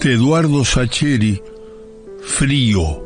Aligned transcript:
de 0.00 0.12
Eduardo 0.12 0.64
Sacheri, 0.64 1.42
Frío. 2.22 3.04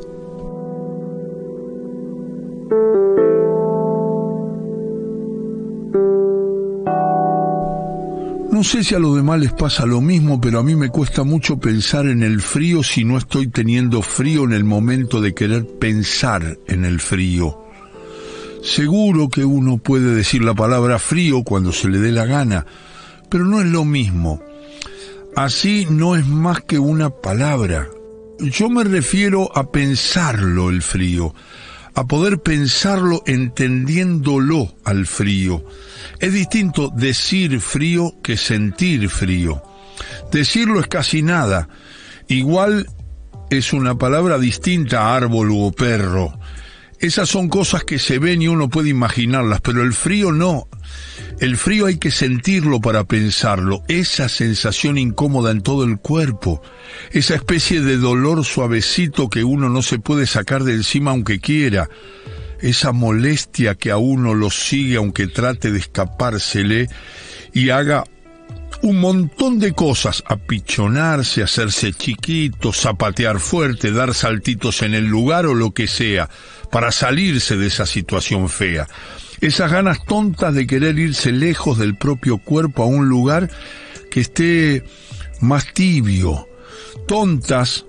No 8.51 8.63
sé 8.63 8.83
si 8.83 8.93
a 8.93 8.99
los 8.99 9.15
demás 9.15 9.39
les 9.39 9.53
pasa 9.53 9.85
lo 9.87 10.01
mismo, 10.01 10.39
pero 10.39 10.59
a 10.59 10.63
mí 10.63 10.75
me 10.75 10.89
cuesta 10.89 11.23
mucho 11.23 11.57
pensar 11.57 12.05
en 12.05 12.21
el 12.21 12.41
frío 12.41 12.83
si 12.83 13.03
no 13.03 13.17
estoy 13.17 13.47
teniendo 13.47 14.03
frío 14.03 14.43
en 14.43 14.53
el 14.53 14.63
momento 14.63 15.19
de 15.19 15.33
querer 15.33 15.65
pensar 15.65 16.59
en 16.67 16.85
el 16.85 16.99
frío. 16.99 17.59
Seguro 18.61 19.29
que 19.29 19.43
uno 19.43 19.77
puede 19.77 20.13
decir 20.13 20.43
la 20.43 20.53
palabra 20.53 20.99
frío 20.99 21.43
cuando 21.43 21.71
se 21.71 21.89
le 21.89 21.97
dé 21.97 22.11
la 22.11 22.25
gana, 22.25 22.65
pero 23.29 23.45
no 23.45 23.61
es 23.61 23.67
lo 23.67 23.83
mismo. 23.83 24.39
Así 25.35 25.87
no 25.89 26.15
es 26.15 26.27
más 26.27 26.61
que 26.61 26.77
una 26.77 27.09
palabra. 27.09 27.89
Yo 28.39 28.69
me 28.69 28.83
refiero 28.83 29.55
a 29.57 29.71
pensarlo 29.71 30.69
el 30.69 30.83
frío, 30.83 31.33
a 31.95 32.05
poder 32.05 32.41
pensarlo 32.41 33.23
entendiéndolo 33.25 34.75
al 34.85 35.07
frío. 35.07 35.65
Es 36.19 36.33
distinto 36.33 36.91
decir 36.95 37.59
frío 37.61 38.21
que 38.21 38.37
sentir 38.37 39.09
frío. 39.09 39.63
Decirlo 40.31 40.79
es 40.79 40.87
casi 40.87 41.23
nada. 41.23 41.67
Igual 42.27 42.87
es 43.49 43.73
una 43.73 43.97
palabra 43.97 44.37
distinta 44.37 45.01
a 45.01 45.15
árbol 45.15 45.49
o 45.51 45.71
perro. 45.71 46.39
Esas 46.99 47.27
son 47.27 47.49
cosas 47.49 47.83
que 47.83 47.97
se 47.97 48.19
ven 48.19 48.43
y 48.43 48.47
uno 48.47 48.69
puede 48.69 48.89
imaginarlas, 48.89 49.61
pero 49.61 49.81
el 49.81 49.93
frío 49.93 50.31
no. 50.31 50.67
El 51.43 51.57
frío 51.57 51.87
hay 51.87 51.97
que 51.97 52.09
sentirlo 52.09 52.79
para 52.79 53.03
pensarlo, 53.03 53.83
esa 53.89 54.29
sensación 54.29 54.97
incómoda 54.97 55.51
en 55.51 55.59
todo 55.59 55.83
el 55.83 55.97
cuerpo, 55.97 56.61
esa 57.11 57.35
especie 57.35 57.81
de 57.81 57.97
dolor 57.97 58.45
suavecito 58.45 59.29
que 59.29 59.43
uno 59.43 59.67
no 59.67 59.81
se 59.81 59.99
puede 59.99 60.25
sacar 60.25 60.63
de 60.63 60.71
encima 60.71 61.11
aunque 61.11 61.41
quiera, 61.41 61.89
esa 62.61 62.93
molestia 62.93 63.75
que 63.75 63.91
a 63.91 63.97
uno 63.97 64.33
lo 64.33 64.49
sigue 64.51 64.95
aunque 64.95 65.27
trate 65.27 65.73
de 65.73 65.79
escapársele 65.79 66.87
y 67.51 67.71
haga 67.71 68.05
un 68.81 69.01
montón 69.01 69.59
de 69.59 69.73
cosas, 69.73 70.23
apichonarse, 70.25 71.43
hacerse 71.43 71.91
chiquito, 71.91 72.71
zapatear 72.71 73.41
fuerte, 73.41 73.91
dar 73.91 74.13
saltitos 74.13 74.81
en 74.81 74.93
el 74.93 75.07
lugar 75.07 75.45
o 75.45 75.53
lo 75.53 75.71
que 75.71 75.87
sea, 75.87 76.29
para 76.71 76.93
salirse 76.93 77.57
de 77.57 77.67
esa 77.67 77.85
situación 77.85 78.47
fea. 78.47 78.87
Esas 79.43 79.73
ganas 79.73 80.05
tontas 80.05 80.53
de 80.55 80.65
querer 80.65 80.97
irse 80.97 81.33
lejos 81.33 81.77
del 81.77 81.95
propio 81.95 82.37
cuerpo 82.37 82.81
a 82.81 82.85
un 82.85 83.09
lugar 83.09 83.49
que 84.09 84.21
esté 84.21 84.85
más 85.41 85.73
tibio. 85.73 86.47
Tontas 87.09 87.83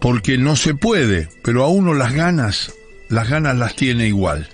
porque 0.00 0.38
no 0.38 0.54
se 0.54 0.76
puede, 0.76 1.30
pero 1.42 1.64
a 1.64 1.68
uno 1.68 1.94
las 1.94 2.14
ganas, 2.14 2.72
las 3.08 3.28
ganas 3.28 3.58
las 3.58 3.74
tiene 3.74 4.06
igual. 4.06 4.48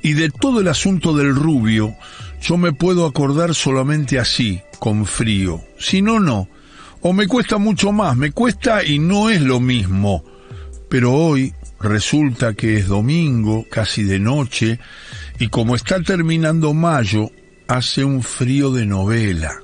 Y 0.00 0.14
de 0.14 0.30
todo 0.30 0.60
el 0.60 0.68
asunto 0.68 1.14
del 1.14 1.34
rubio, 1.36 1.94
yo 2.40 2.56
me 2.56 2.72
puedo 2.72 3.04
acordar 3.04 3.54
solamente 3.54 4.18
así, 4.18 4.62
con 4.78 5.04
frío. 5.04 5.62
Si 5.78 6.00
no, 6.00 6.20
no. 6.20 6.48
O 7.02 7.12
me 7.12 7.28
cuesta 7.28 7.58
mucho 7.58 7.92
más, 7.92 8.16
me 8.16 8.32
cuesta 8.32 8.82
y 8.82 8.98
no 8.98 9.28
es 9.28 9.42
lo 9.42 9.60
mismo. 9.60 10.24
Pero 10.88 11.12
hoy 11.12 11.52
resulta 11.80 12.54
que 12.54 12.78
es 12.78 12.88
domingo, 12.88 13.66
casi 13.70 14.04
de 14.04 14.18
noche, 14.18 14.78
y 15.38 15.48
como 15.48 15.74
está 15.74 16.00
terminando 16.02 16.74
mayo, 16.74 17.30
hace 17.66 18.04
un 18.04 18.22
frío 18.22 18.70
de 18.70 18.86
novela. 18.86 19.60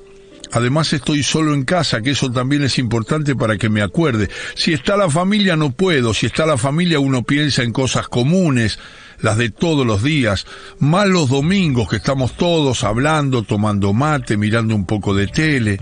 Además 0.53 0.93
estoy 0.93 1.23
solo 1.23 1.55
en 1.55 1.65
casa, 1.65 2.03
que 2.03 2.11
eso 2.11 2.31
también 2.31 2.65
es 2.65 2.79
importante 2.79 3.37
para 3.37 3.57
que 3.57 3.69
me 3.69 3.83
acuerde. 3.83 4.29
Si 4.55 4.73
está 4.73 4.97
la 4.97 5.09
familia 5.09 5.55
no 5.55 5.71
puedo, 5.71 6.13
si 6.13 6.27
está 6.27 6.45
la 6.45 6.59
familia 6.59 6.99
uno 6.99 7.23
piensa 7.23 7.63
en 7.63 7.73
cosas 7.73 8.09
comunes, 8.09 8.79
las 9.21 9.37
de 9.37 9.51
todos 9.51 9.87
los 9.87 10.03
días, 10.03 10.47
más 10.81 11.07
los 11.07 11.29
domingos 11.29 11.89
que 11.89 11.97
estamos 11.97 12.37
todos 12.37 12.83
hablando, 12.83 13.45
tomando 13.45 13.93
mate, 13.93 14.37
mirando 14.37 14.75
un 14.75 14.87
poco 14.87 15.15
de 15.15 15.29
tele. 15.29 15.79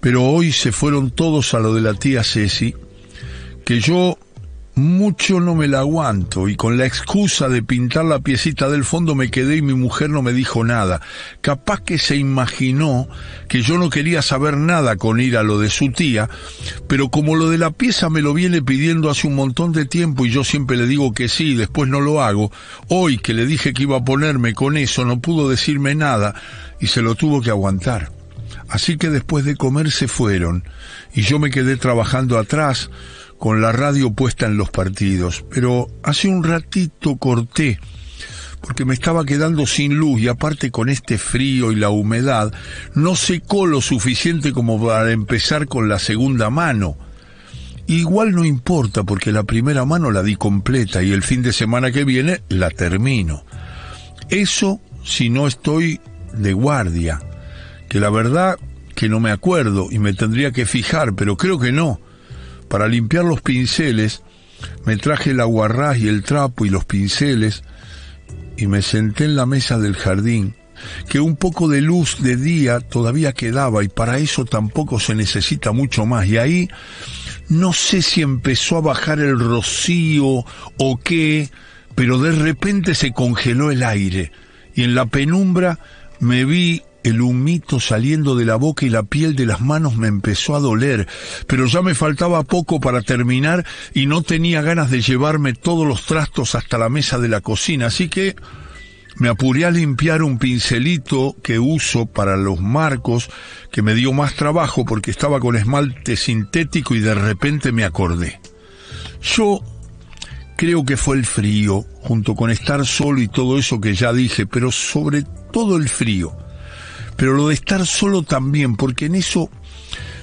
Pero 0.00 0.24
hoy 0.24 0.50
se 0.50 0.72
fueron 0.72 1.12
todos 1.12 1.54
a 1.54 1.60
lo 1.60 1.74
de 1.74 1.80
la 1.80 1.94
tía 1.94 2.24
Ceci, 2.24 2.74
que 3.64 3.78
yo 3.78 4.18
mucho 4.74 5.40
no 5.40 5.54
me 5.54 5.68
la 5.68 5.80
aguanto 5.80 6.48
y 6.48 6.56
con 6.56 6.76
la 6.76 6.86
excusa 6.86 7.48
de 7.48 7.62
pintar 7.62 8.04
la 8.04 8.18
piecita 8.18 8.68
del 8.68 8.84
fondo 8.84 9.14
me 9.14 9.30
quedé 9.30 9.56
y 9.56 9.62
mi 9.62 9.74
mujer 9.74 10.10
no 10.10 10.22
me 10.22 10.32
dijo 10.32 10.64
nada. 10.64 11.00
Capaz 11.40 11.80
que 11.80 11.98
se 11.98 12.16
imaginó 12.16 13.08
que 13.48 13.62
yo 13.62 13.78
no 13.78 13.90
quería 13.90 14.22
saber 14.22 14.56
nada 14.56 14.96
con 14.96 15.20
ir 15.20 15.36
a 15.36 15.42
lo 15.42 15.58
de 15.58 15.70
su 15.70 15.92
tía, 15.92 16.28
pero 16.88 17.08
como 17.08 17.36
lo 17.36 17.50
de 17.50 17.58
la 17.58 17.70
pieza 17.70 18.10
me 18.10 18.22
lo 18.22 18.34
viene 18.34 18.62
pidiendo 18.62 19.10
hace 19.10 19.28
un 19.28 19.36
montón 19.36 19.72
de 19.72 19.84
tiempo 19.84 20.26
y 20.26 20.30
yo 20.30 20.42
siempre 20.42 20.76
le 20.76 20.86
digo 20.86 21.12
que 21.12 21.28
sí 21.28 21.52
y 21.52 21.54
después 21.54 21.88
no 21.88 22.00
lo 22.00 22.22
hago, 22.22 22.50
hoy 22.88 23.18
que 23.18 23.34
le 23.34 23.46
dije 23.46 23.72
que 23.72 23.84
iba 23.84 23.98
a 23.98 24.04
ponerme 24.04 24.54
con 24.54 24.76
eso 24.76 25.04
no 25.04 25.20
pudo 25.20 25.48
decirme 25.48 25.94
nada 25.94 26.34
y 26.80 26.88
se 26.88 27.02
lo 27.02 27.14
tuvo 27.14 27.40
que 27.40 27.50
aguantar. 27.50 28.10
Así 28.68 28.96
que 28.96 29.10
después 29.10 29.44
de 29.44 29.56
comer 29.56 29.90
se 29.90 30.08
fueron 30.08 30.64
y 31.14 31.22
yo 31.22 31.38
me 31.38 31.50
quedé 31.50 31.76
trabajando 31.76 32.38
atrás, 32.38 32.90
con 33.44 33.60
la 33.60 33.72
radio 33.72 34.10
puesta 34.10 34.46
en 34.46 34.56
los 34.56 34.70
partidos, 34.70 35.44
pero 35.50 35.88
hace 36.02 36.28
un 36.28 36.44
ratito 36.44 37.16
corté 37.16 37.78
porque 38.62 38.86
me 38.86 38.94
estaba 38.94 39.26
quedando 39.26 39.66
sin 39.66 39.96
luz 39.96 40.18
y 40.22 40.28
aparte 40.28 40.70
con 40.70 40.88
este 40.88 41.18
frío 41.18 41.70
y 41.70 41.76
la 41.76 41.90
humedad, 41.90 42.54
no 42.94 43.16
secó 43.16 43.66
lo 43.66 43.82
suficiente 43.82 44.54
como 44.54 44.82
para 44.82 45.12
empezar 45.12 45.66
con 45.68 45.90
la 45.90 45.98
segunda 45.98 46.48
mano. 46.48 46.96
Igual 47.86 48.32
no 48.32 48.46
importa 48.46 49.02
porque 49.02 49.30
la 49.30 49.42
primera 49.42 49.84
mano 49.84 50.10
la 50.10 50.22
di 50.22 50.36
completa 50.36 51.02
y 51.02 51.12
el 51.12 51.22
fin 51.22 51.42
de 51.42 51.52
semana 51.52 51.92
que 51.92 52.04
viene 52.04 52.40
la 52.48 52.70
termino. 52.70 53.44
Eso 54.30 54.80
si 55.04 55.28
no 55.28 55.46
estoy 55.46 56.00
de 56.32 56.54
guardia, 56.54 57.20
que 57.90 58.00
la 58.00 58.08
verdad 58.08 58.56
que 58.94 59.10
no 59.10 59.20
me 59.20 59.32
acuerdo 59.32 59.88
y 59.90 59.98
me 59.98 60.14
tendría 60.14 60.50
que 60.50 60.64
fijar, 60.64 61.14
pero 61.14 61.36
creo 61.36 61.58
que 61.58 61.72
no. 61.72 62.00
Para 62.74 62.88
limpiar 62.88 63.24
los 63.24 63.40
pinceles, 63.40 64.24
me 64.84 64.96
traje 64.96 65.30
el 65.30 65.38
aguarrás 65.38 65.96
y 65.98 66.08
el 66.08 66.24
trapo 66.24 66.66
y 66.66 66.70
los 66.70 66.84
pinceles 66.84 67.62
y 68.56 68.66
me 68.66 68.82
senté 68.82 69.26
en 69.26 69.36
la 69.36 69.46
mesa 69.46 69.78
del 69.78 69.94
jardín, 69.94 70.56
que 71.08 71.20
un 71.20 71.36
poco 71.36 71.68
de 71.68 71.80
luz 71.80 72.20
de 72.20 72.34
día 72.34 72.80
todavía 72.80 73.32
quedaba 73.32 73.84
y 73.84 73.88
para 73.88 74.18
eso 74.18 74.44
tampoco 74.44 74.98
se 74.98 75.14
necesita 75.14 75.70
mucho 75.70 76.04
más. 76.04 76.26
Y 76.26 76.36
ahí 76.36 76.68
no 77.48 77.72
sé 77.72 78.02
si 78.02 78.22
empezó 78.22 78.78
a 78.78 78.80
bajar 78.80 79.20
el 79.20 79.38
rocío 79.38 80.44
o 80.76 81.00
qué, 81.00 81.50
pero 81.94 82.18
de 82.18 82.32
repente 82.32 82.96
se 82.96 83.12
congeló 83.12 83.70
el 83.70 83.84
aire 83.84 84.32
y 84.74 84.82
en 84.82 84.96
la 84.96 85.06
penumbra 85.06 85.78
me 86.18 86.44
vi 86.44 86.82
el 87.04 87.20
humito 87.20 87.78
saliendo 87.78 88.34
de 88.34 88.46
la 88.46 88.56
boca 88.56 88.86
y 88.86 88.88
la 88.88 89.04
piel 89.04 89.36
de 89.36 89.46
las 89.46 89.60
manos 89.60 89.96
me 89.96 90.08
empezó 90.08 90.56
a 90.56 90.60
doler, 90.60 91.06
pero 91.46 91.66
ya 91.66 91.82
me 91.82 91.94
faltaba 91.94 92.42
poco 92.42 92.80
para 92.80 93.02
terminar 93.02 93.64
y 93.92 94.06
no 94.06 94.22
tenía 94.22 94.62
ganas 94.62 94.90
de 94.90 95.02
llevarme 95.02 95.52
todos 95.52 95.86
los 95.86 96.06
trastos 96.06 96.54
hasta 96.54 96.78
la 96.78 96.88
mesa 96.88 97.18
de 97.18 97.28
la 97.28 97.42
cocina, 97.42 97.86
así 97.86 98.08
que 98.08 98.34
me 99.16 99.28
apuré 99.28 99.66
a 99.66 99.70
limpiar 99.70 100.22
un 100.22 100.38
pincelito 100.38 101.36
que 101.42 101.58
uso 101.58 102.06
para 102.06 102.36
los 102.36 102.60
marcos, 102.60 103.30
que 103.70 103.82
me 103.82 103.94
dio 103.94 104.12
más 104.12 104.34
trabajo 104.34 104.84
porque 104.84 105.10
estaba 105.10 105.38
con 105.38 105.54
esmalte 105.54 106.16
sintético 106.16 106.94
y 106.94 107.00
de 107.00 107.14
repente 107.14 107.70
me 107.70 107.84
acordé. 107.84 108.40
Yo 109.22 109.62
creo 110.56 110.84
que 110.84 110.96
fue 110.96 111.16
el 111.16 111.26
frío, 111.26 111.84
junto 112.00 112.34
con 112.34 112.50
estar 112.50 112.84
solo 112.86 113.20
y 113.20 113.28
todo 113.28 113.58
eso 113.58 113.80
que 113.80 113.94
ya 113.94 114.12
dije, 114.12 114.46
pero 114.46 114.72
sobre 114.72 115.22
todo 115.52 115.76
el 115.76 115.88
frío 115.88 116.36
pero 117.16 117.34
lo 117.34 117.48
de 117.48 117.54
estar 117.54 117.86
solo 117.86 118.22
también, 118.22 118.76
porque 118.76 119.06
en 119.06 119.14
eso 119.14 119.50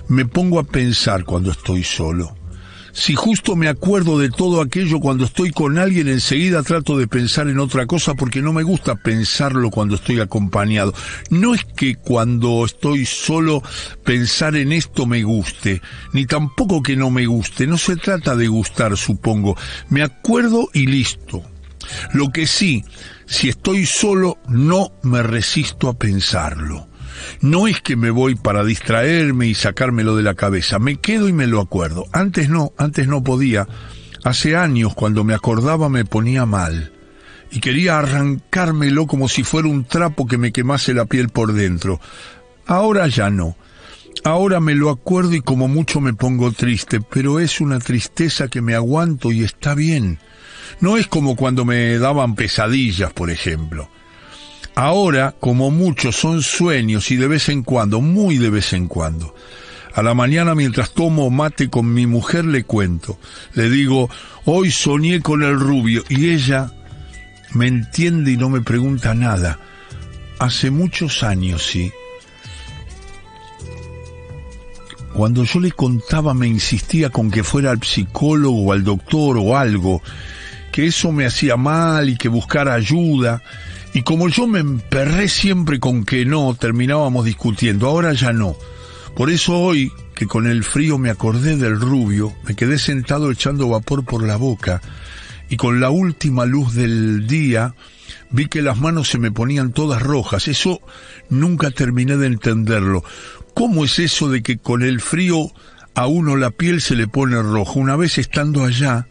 me 0.08 0.26
pongo 0.26 0.60
a 0.60 0.64
pensar 0.64 1.26
cuando 1.26 1.52
estoy 1.52 1.84
solo. 1.84 2.36
Si 2.94 3.16
justo 3.16 3.56
me 3.56 3.70
acuerdo 3.70 4.20
de 4.20 4.30
todo 4.30 4.62
aquello 4.62 5.00
cuando 5.00 5.24
estoy 5.24 5.52
con 5.52 5.78
alguien, 5.78 6.10
enseguida 6.10 6.62
trato 6.62 6.98
de 6.98 7.08
pensar 7.08 7.48
en 7.48 7.60
otra 7.60 7.86
cosa 7.86 8.16
porque 8.16 8.42
no 8.42 8.52
me 8.52 8.64
gusta 8.64 8.96
pensarlo 8.96 9.70
cuando 9.70 9.96
estoy 9.96 10.20
acompañado. 10.20 10.94
No 11.30 11.54
es 11.54 11.64
que 11.64 11.96
cuando 11.96 12.66
estoy 12.66 13.06
solo 13.06 13.64
pensar 14.04 14.58
en 14.58 14.74
esto 14.74 15.06
me 15.06 15.24
guste, 15.24 15.82
ni 16.12 16.26
tampoco 16.26 16.84
que 16.84 16.98
no 16.98 17.12
me 17.12 17.26
guste. 17.26 17.66
No 17.66 17.78
se 17.78 17.96
trata 17.96 18.36
de 18.36 18.48
gustar, 18.48 18.98
supongo. 18.98 19.56
Me 19.90 20.04
acuerdo 20.04 20.70
y 20.74 20.88
listo. 20.88 21.44
Lo 22.14 22.30
que 22.32 22.48
sí, 22.48 22.84
si 23.26 23.50
estoy 23.50 23.86
solo, 23.86 24.38
no 24.48 24.92
me 25.04 25.24
resisto 25.24 25.90
a 25.90 25.94
pensarlo. 25.94 26.88
No 27.42 27.68
es 27.68 27.82
que 27.82 27.96
me 27.96 28.10
voy 28.10 28.36
para 28.36 28.64
distraerme 28.64 29.48
y 29.48 29.56
sacármelo 29.56 30.16
de 30.16 30.24
la 30.24 30.36
cabeza, 30.36 30.80
me 30.80 30.98
quedo 30.98 31.28
y 31.28 31.34
me 31.34 31.48
lo 31.48 31.60
acuerdo. 31.60 32.06
Antes 32.12 32.50
no, 32.50 32.74
antes 32.78 33.08
no 33.08 33.24
podía. 33.24 33.68
Hace 34.24 34.56
años 34.56 34.94
cuando 34.94 35.24
me 35.24 35.34
acordaba 35.34 35.90
me 35.90 36.06
ponía 36.06 36.46
mal 36.46 36.92
y 37.52 37.60
quería 37.60 38.00
arrancármelo 38.00 39.08
como 39.08 39.28
si 39.28 39.44
fuera 39.44 39.68
un 39.68 39.84
trapo 39.84 40.26
que 40.26 40.38
me 40.38 40.52
quemase 40.52 40.94
la 40.94 41.06
piel 41.06 41.30
por 41.30 41.54
dentro. 41.54 42.00
Ahora 42.66 43.08
ya 43.08 43.30
no. 43.30 43.58
Ahora 44.24 44.60
me 44.60 44.76
lo 44.76 44.90
acuerdo 44.90 45.34
y 45.34 45.42
como 45.42 45.68
mucho 45.68 46.00
me 46.00 46.14
pongo 46.14 46.52
triste, 46.52 47.02
pero 47.02 47.40
es 47.40 47.60
una 47.60 47.80
tristeza 47.80 48.48
que 48.48 48.62
me 48.62 48.76
aguanto 48.76 49.32
y 49.32 49.44
está 49.44 49.74
bien. 49.74 50.20
No 50.82 50.98
es 50.98 51.08
como 51.08 51.36
cuando 51.36 51.64
me 51.64 51.98
daban 52.00 52.36
pesadillas, 52.36 53.14
por 53.14 53.30
ejemplo. 53.30 53.90
Ahora, 54.76 55.36
como 55.40 55.70
mucho, 55.70 56.12
son 56.12 56.42
sueños 56.42 57.12
y 57.12 57.18
de 57.18 57.28
vez 57.28 57.50
en 57.50 57.64
cuando, 57.64 58.02
muy 58.02 58.38
de 58.38 58.50
vez 58.50 58.74
en 58.74 58.88
cuando. 58.88 59.36
A 59.94 60.02
la 60.02 60.14
mañana 60.14 60.56
mientras 60.56 60.92
tomo 60.92 61.30
mate 61.30 61.70
con 61.70 61.94
mi 61.94 62.08
mujer 62.08 62.46
le 62.46 62.64
cuento. 62.64 63.20
Le 63.54 63.70
digo, 63.70 64.10
hoy 64.46 64.72
soñé 64.72 65.22
con 65.22 65.44
el 65.44 65.60
rubio 65.60 66.04
y 66.10 66.30
ella 66.30 66.72
me 67.54 67.68
entiende 67.68 68.32
y 68.32 68.38
no 68.38 68.50
me 68.50 68.62
pregunta 68.62 69.14
nada. 69.14 69.60
Hace 70.40 70.72
muchos 70.72 71.24
años, 71.24 71.64
sí. 71.64 71.92
Cuando 75.14 75.44
yo 75.44 75.60
le 75.60 75.74
contaba 75.74 76.34
me 76.34 76.48
insistía 76.48 77.10
con 77.10 77.30
que 77.30 77.44
fuera 77.44 77.72
al 77.72 77.84
psicólogo 77.84 78.64
o 78.64 78.72
al 78.72 78.86
doctor 78.86 79.38
o 79.38 79.58
algo, 79.58 80.02
que 80.72 80.88
eso 80.88 81.12
me 81.12 81.26
hacía 81.26 81.58
mal 81.58 82.10
y 82.10 82.18
que 82.18 82.30
buscara 82.30 82.74
ayuda. 82.74 83.44
Y 83.94 84.04
como 84.04 84.30
yo 84.30 84.48
me 84.48 84.60
emperré 84.60 85.28
siempre 85.28 85.80
con 85.80 86.06
que 86.06 86.26
no, 86.26 86.56
terminábamos 86.56 87.26
discutiendo. 87.26 87.88
Ahora 87.88 88.14
ya 88.14 88.32
no. 88.34 88.56
Por 89.16 89.30
eso 89.30 89.60
hoy, 89.60 89.92
que 90.16 90.28
con 90.28 90.48
el 90.48 90.64
frío 90.64 90.98
me 90.98 91.10
acordé 91.10 91.58
del 91.58 91.80
rubio, 91.80 92.34
me 92.48 92.56
quedé 92.56 92.80
sentado 92.80 93.32
echando 93.32 93.68
vapor 93.68 94.06
por 94.06 94.24
la 94.26 94.38
boca 94.38 94.82
y 95.50 95.58
con 95.58 95.82
la 95.82 95.90
última 95.90 96.46
luz 96.46 96.74
del 96.74 97.28
día 97.28 97.76
vi 98.30 98.48
que 98.48 98.62
las 98.62 98.80
manos 98.80 99.10
se 99.10 99.20
me 99.20 99.32
ponían 99.32 99.74
todas 99.74 100.02
rojas. 100.02 100.48
Eso 100.48 100.80
nunca 101.30 101.72
terminé 101.72 102.16
de 102.16 102.28
entenderlo. 102.28 103.04
¿Cómo 103.54 103.84
es 103.84 104.00
eso 104.00 104.30
de 104.30 104.42
que 104.42 104.58
con 104.58 104.82
el 104.82 105.02
frío 105.02 105.52
a 105.94 106.08
uno 106.08 106.38
la 106.38 106.52
piel 106.52 106.82
se 106.82 106.96
le 106.96 107.08
pone 107.08 107.42
roja? 107.42 107.74
Una 107.76 107.98
vez 107.98 108.18
estando 108.18 108.64
allá, 108.64 109.08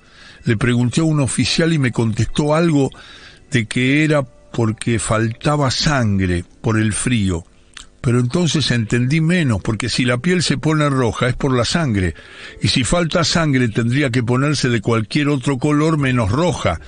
le 0.51 0.57
pregunté 0.57 1.01
a 1.01 1.05
un 1.05 1.21
oficial 1.21 1.73
y 1.73 1.79
me 1.79 1.93
contestó 1.93 2.57
algo 2.57 2.91
de 3.53 3.67
que 3.67 4.03
era 4.03 4.25
porque 4.25 4.99
faltaba 4.99 5.71
sangre 5.71 6.45
por 6.61 6.77
el 6.77 6.93
frío. 6.93 7.45
Pero 8.01 8.19
entonces 8.19 8.69
entendí 8.73 9.21
menos, 9.21 9.63
porque 9.63 9.89
si 9.89 10.05
la 10.05 10.19
piel 10.19 10.43
se 10.43 10.59
pone 10.59 10.91
roja 10.91 11.29
es 11.29 11.37
por 11.37 11.57
la 11.57 11.65
sangre, 11.65 12.17
y 12.61 12.67
si 12.67 12.83
falta 12.83 13.23
sangre 13.23 13.69
tendría 13.69 14.11
que 14.11 14.25
ponerse 14.25 14.69
de 14.71 14.81
cualquier 14.81 15.29
otro 15.29 15.57
color 15.59 15.99
menos 15.99 16.33
roja. 16.33 16.81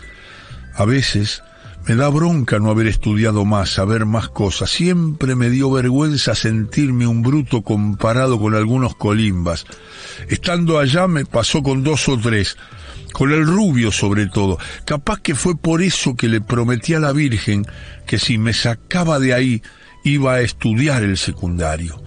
A 0.75 0.85
veces 0.85 1.45
me 1.87 1.95
da 1.95 2.09
bronca 2.09 2.59
no 2.59 2.69
haber 2.69 2.89
estudiado 2.89 3.45
más, 3.45 3.71
saber 3.71 4.07
más 4.07 4.29
cosas. 4.29 4.71
Siempre 4.71 5.37
me 5.37 5.51
dio 5.51 5.71
vergüenza 5.71 6.35
sentirme 6.35 7.07
un 7.07 7.23
bruto 7.23 7.63
comparado 7.63 8.41
con 8.41 8.57
algunos 8.57 8.97
colimbas. 8.97 9.67
Estando 10.29 10.81
allá 10.81 11.07
me 11.07 11.25
pasó 11.25 11.63
con 11.63 11.85
dos 11.85 12.09
o 12.09 12.19
tres, 12.19 12.57
con 13.13 13.33
el 13.33 13.47
rubio 13.47 13.93
sobre 13.93 14.27
todo. 14.27 14.59
Capaz 14.85 15.21
que 15.21 15.35
fue 15.35 15.57
por 15.57 15.83
eso 15.83 16.17
que 16.17 16.29
le 16.29 16.41
prometí 16.41 16.95
a 16.95 17.01
la 17.01 17.13
Virgen 17.13 17.65
que 18.07 18.19
si 18.19 18.39
me 18.39 18.53
sacaba 18.53 19.19
de 19.19 19.35
ahí 19.35 19.63
iba 20.05 20.35
a 20.35 20.41
estudiar 20.41 21.03
el 21.03 21.17
secundario. 21.17 22.03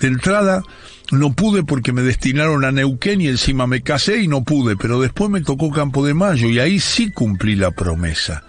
De 0.00 0.08
entrada 0.08 0.62
no 1.10 1.32
pude 1.32 1.64
porque 1.64 1.92
me 1.92 2.02
destinaron 2.02 2.64
a 2.64 2.72
Neuquén 2.72 3.20
y 3.20 3.28
encima 3.28 3.66
me 3.66 3.82
casé 3.82 4.22
y 4.22 4.28
no 4.28 4.44
pude, 4.44 4.76
pero 4.76 5.00
después 5.00 5.30
me 5.30 5.40
tocó 5.40 5.70
Campo 5.70 6.06
de 6.06 6.14
Mayo 6.14 6.48
y 6.48 6.58
ahí 6.58 6.78
sí 6.78 7.10
cumplí 7.10 7.56
la 7.56 7.72
promesa. 7.72 8.44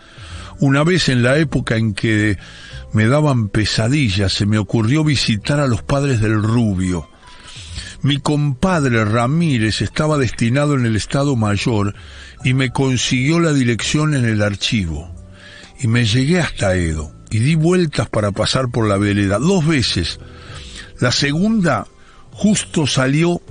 Una 0.60 0.84
vez 0.84 1.10
en 1.10 1.24
la 1.24 1.38
época 1.38 1.76
en 1.76 1.94
que 1.96 2.38
me 2.94 3.08
daban 3.08 3.50
pesadillas, 3.50 4.32
se 4.34 4.46
me 4.46 4.60
ocurrió 4.60 5.04
visitar 5.04 5.60
a 5.60 5.68
los 5.68 5.82
padres 5.82 6.22
del 6.22 6.42
Rubio. 6.44 7.10
Mi 8.04 8.18
compadre 8.18 9.06
Ramírez 9.06 9.82
estaba 9.82 10.18
destinado 10.18 10.74
en 10.74 10.86
el 10.86 10.96
Estado 10.96 11.36
Mayor 11.36 11.94
y 12.44 12.56
me 12.56 12.72
consiguió 12.72 13.40
la 13.40 13.54
dirección 13.54 14.16
en 14.16 14.26
el 14.26 14.42
archivo. 14.42 15.14
Y 15.80 15.88
me 15.88 16.06
llegué 16.06 16.40
hasta 16.40 16.76
Edo 16.76 17.14
y 17.30 17.40
di 17.40 17.56
vueltas 17.56 18.10
para 18.10 18.32
pasar 18.32 18.70
por 18.70 18.88
la 18.88 18.98
vereda 18.98 19.38
dos 19.38 19.68
veces. 19.68 20.20
La 21.00 21.12
segunda 21.12 21.86
justo 22.32 22.88
salió 22.88 23.42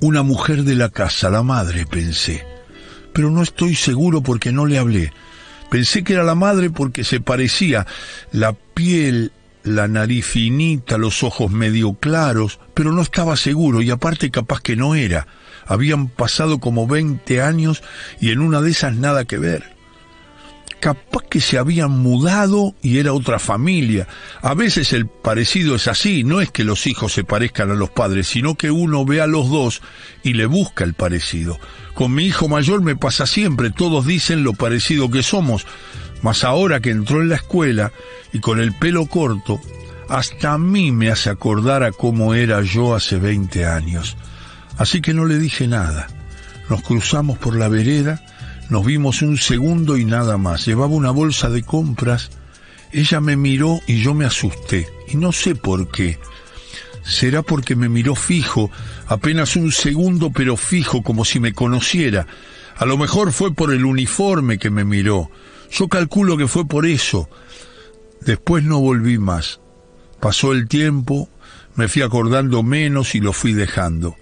una 0.00 0.22
mujer 0.22 0.64
de 0.64 0.74
la 0.74 0.88
casa, 0.88 1.30
la 1.30 1.42
madre, 1.42 1.86
pensé. 1.86 2.44
Pero 3.12 3.30
no 3.30 3.42
estoy 3.42 3.76
seguro 3.76 4.20
porque 4.20 4.50
no 4.50 4.66
le 4.66 4.78
hablé. 4.78 5.12
Pensé 5.70 6.02
que 6.02 6.14
era 6.14 6.24
la 6.24 6.34
madre 6.34 6.70
porque 6.70 7.04
se 7.04 7.20
parecía 7.20 7.86
la 8.32 8.52
piel, 8.52 9.32
la 9.64 9.88
nariz 9.88 10.26
finita, 10.26 10.98
los 10.98 11.22
ojos 11.22 11.50
medio 11.50 11.94
claros, 11.94 12.60
pero 12.74 12.92
no 12.92 13.02
estaba 13.02 13.36
seguro 13.36 13.82
y 13.82 13.90
aparte 13.90 14.30
capaz 14.30 14.60
que 14.60 14.76
no 14.76 14.94
era. 14.94 15.26
Habían 15.66 16.08
pasado 16.08 16.60
como 16.60 16.86
veinte 16.86 17.40
años 17.40 17.82
y 18.20 18.30
en 18.30 18.40
una 18.40 18.60
de 18.60 18.70
esas 18.70 18.94
nada 18.94 19.24
que 19.24 19.38
ver 19.38 19.74
capaz 20.84 21.22
que 21.30 21.40
se 21.40 21.56
habían 21.56 21.90
mudado 21.92 22.74
y 22.82 22.98
era 22.98 23.14
otra 23.14 23.38
familia. 23.38 24.06
A 24.42 24.52
veces 24.52 24.92
el 24.92 25.06
parecido 25.06 25.76
es 25.76 25.88
así, 25.88 26.24
no 26.24 26.42
es 26.42 26.50
que 26.50 26.62
los 26.62 26.86
hijos 26.86 27.14
se 27.14 27.24
parezcan 27.24 27.70
a 27.70 27.74
los 27.74 27.88
padres, 27.88 28.26
sino 28.26 28.56
que 28.56 28.70
uno 28.70 29.06
ve 29.06 29.22
a 29.22 29.26
los 29.26 29.48
dos 29.48 29.80
y 30.22 30.34
le 30.34 30.44
busca 30.44 30.84
el 30.84 30.92
parecido. 30.92 31.58
Con 31.94 32.12
mi 32.12 32.26
hijo 32.26 32.48
mayor 32.48 32.82
me 32.82 32.96
pasa 32.96 33.26
siempre, 33.26 33.70
todos 33.70 34.04
dicen 34.04 34.44
lo 34.44 34.52
parecido 34.52 35.10
que 35.10 35.22
somos, 35.22 35.64
mas 36.24 36.42
ahora 36.42 36.80
que 36.80 36.88
entró 36.88 37.20
en 37.20 37.28
la 37.28 37.36
escuela 37.36 37.92
y 38.32 38.40
con 38.40 38.58
el 38.58 38.72
pelo 38.72 39.04
corto, 39.04 39.60
hasta 40.08 40.54
a 40.54 40.58
mí 40.58 40.90
me 40.90 41.10
hace 41.10 41.28
acordar 41.28 41.82
a 41.82 41.92
cómo 41.92 42.32
era 42.32 42.62
yo 42.62 42.94
hace 42.94 43.18
20 43.18 43.66
años. 43.66 44.16
Así 44.78 45.02
que 45.02 45.12
no 45.12 45.26
le 45.26 45.38
dije 45.38 45.68
nada. 45.68 46.08
Nos 46.70 46.80
cruzamos 46.80 47.36
por 47.36 47.54
la 47.54 47.68
vereda, 47.68 48.24
nos 48.70 48.86
vimos 48.86 49.20
un 49.20 49.36
segundo 49.36 49.98
y 49.98 50.06
nada 50.06 50.38
más. 50.38 50.64
Llevaba 50.64 50.94
una 50.94 51.10
bolsa 51.10 51.50
de 51.50 51.62
compras. 51.62 52.30
Ella 52.90 53.20
me 53.20 53.36
miró 53.36 53.80
y 53.86 54.00
yo 54.00 54.14
me 54.14 54.24
asusté. 54.24 54.88
Y 55.06 55.18
no 55.18 55.30
sé 55.30 55.54
por 55.54 55.90
qué. 55.90 56.18
Será 57.04 57.42
porque 57.42 57.76
me 57.76 57.90
miró 57.90 58.14
fijo, 58.14 58.70
apenas 59.08 59.56
un 59.56 59.72
segundo, 59.72 60.30
pero 60.30 60.56
fijo, 60.56 61.02
como 61.02 61.26
si 61.26 61.38
me 61.38 61.52
conociera. 61.52 62.26
A 62.78 62.86
lo 62.86 62.96
mejor 62.96 63.30
fue 63.30 63.52
por 63.52 63.74
el 63.74 63.84
uniforme 63.84 64.56
que 64.56 64.70
me 64.70 64.86
miró. 64.86 65.30
Yo 65.70 65.88
calculo 65.88 66.36
que 66.36 66.48
fue 66.48 66.66
por 66.66 66.86
eso. 66.86 67.28
Después 68.20 68.64
no 68.64 68.80
volví 68.80 69.18
más. 69.18 69.60
Pasó 70.20 70.52
el 70.52 70.68
tiempo, 70.68 71.28
me 71.74 71.88
fui 71.88 72.02
acordando 72.02 72.62
menos 72.62 73.14
y 73.14 73.20
lo 73.20 73.32
fui 73.32 73.52
dejando. 73.52 74.16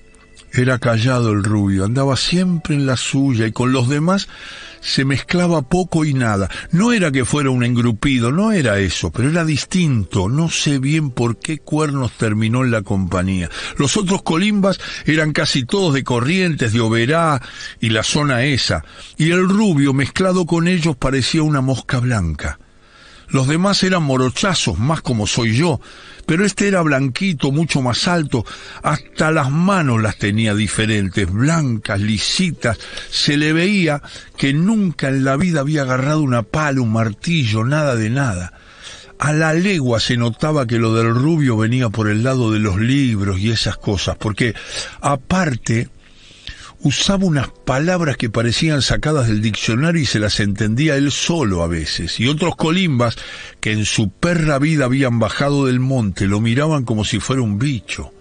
Era 0.52 0.78
callado 0.78 1.30
el 1.32 1.44
rubio, 1.44 1.84
andaba 1.84 2.16
siempre 2.16 2.75
en 2.75 2.87
la 2.87 2.96
suya 2.96 3.46
y 3.46 3.52
con 3.52 3.72
los 3.72 3.88
demás 3.88 4.28
se 4.82 5.04
mezclaba 5.04 5.62
poco 5.62 6.04
y 6.04 6.12
nada. 6.12 6.50
No 6.70 6.92
era 6.92 7.10
que 7.10 7.24
fuera 7.24 7.50
un 7.50 7.64
engrupido, 7.64 8.30
no 8.32 8.52
era 8.52 8.78
eso, 8.78 9.10
pero 9.10 9.30
era 9.30 9.44
distinto. 9.44 10.28
No 10.28 10.50
sé 10.50 10.78
bien 10.78 11.10
por 11.10 11.38
qué 11.38 11.58
cuernos 11.58 12.12
terminó 12.18 12.64
en 12.64 12.72
la 12.72 12.82
compañía. 12.82 13.48
Los 13.78 13.96
otros 13.96 14.22
colimbas 14.22 14.78
eran 15.06 15.32
casi 15.32 15.64
todos 15.64 15.94
de 15.94 16.04
Corrientes, 16.04 16.72
de 16.72 16.80
Oberá 16.80 17.40
y 17.80 17.90
la 17.90 18.02
zona 18.02 18.44
esa, 18.44 18.84
y 19.16 19.30
el 19.30 19.48
rubio 19.48 19.94
mezclado 19.94 20.44
con 20.44 20.68
ellos 20.68 20.96
parecía 20.96 21.42
una 21.42 21.60
mosca 21.60 22.00
blanca. 22.00 22.58
Los 23.28 23.48
demás 23.48 23.82
eran 23.82 24.02
morochazos, 24.02 24.78
más 24.78 25.00
como 25.00 25.26
soy 25.26 25.56
yo, 25.56 25.80
pero 26.26 26.45
este 26.45 26.69
era 26.69 26.83
blanquito, 26.83 27.52
mucho 27.52 27.83
más 27.83 28.09
alto, 28.09 28.45
hasta 28.83 29.31
las 29.31 29.50
manos 29.50 30.00
las 30.02 30.17
tenía 30.17 30.55
diferentes, 30.55 31.31
blancas, 31.31 32.00
lisitas, 32.00 32.79
se 33.11 33.37
le 33.37 33.52
veía 33.52 34.02
que 34.37 34.52
nunca 34.52 35.09
en 35.09 35.25
la 35.25 35.37
vida 35.37 35.61
había 35.61 35.83
agarrado 35.83 36.21
una 36.21 36.43
pala, 36.43 36.81
un 36.81 36.93
martillo, 36.93 37.64
nada 37.64 37.97
de 37.97 38.11
nada. 38.11 38.52
A 39.19 39.33
la 39.33 39.55
legua 39.55 40.00
se 40.00 40.17
notaba 40.17 40.67
que 40.67 40.79
lo 40.79 40.95
del 40.95 41.14
rubio 41.14 41.57
venía 41.57 41.91
por 41.91 42.09
el 42.09 42.25
lado 42.25 42.50
de 42.50 42.59
los 42.59 42.81
libros 42.81 43.38
y 43.38 43.50
esas 43.50 43.76
cosas, 43.76 44.17
porque 44.17 44.55
aparte 45.00 45.88
usaba 46.82 47.24
unas 47.24 47.48
palabras 47.48 48.16
que 48.16 48.30
parecían 48.30 48.82
sacadas 48.82 49.28
del 49.28 49.40
diccionario 49.40 50.02
y 50.02 50.06
se 50.06 50.18
las 50.18 50.40
entendía 50.40 50.96
él 50.96 51.10
solo 51.12 51.62
a 51.62 51.68
veces, 51.68 52.18
y 52.20 52.28
otros 52.28 52.56
colimbas 52.56 53.16
que 53.60 53.72
en 53.72 53.84
su 53.84 54.10
perra 54.10 54.58
vida 54.58 54.84
habían 54.84 55.18
bajado 55.18 55.66
del 55.66 55.80
monte 55.80 56.26
lo 56.26 56.40
miraban 56.40 56.84
como 56.84 57.04
si 57.04 57.20
fuera 57.20 57.42
un 57.42 57.58
bicho. 57.58 58.12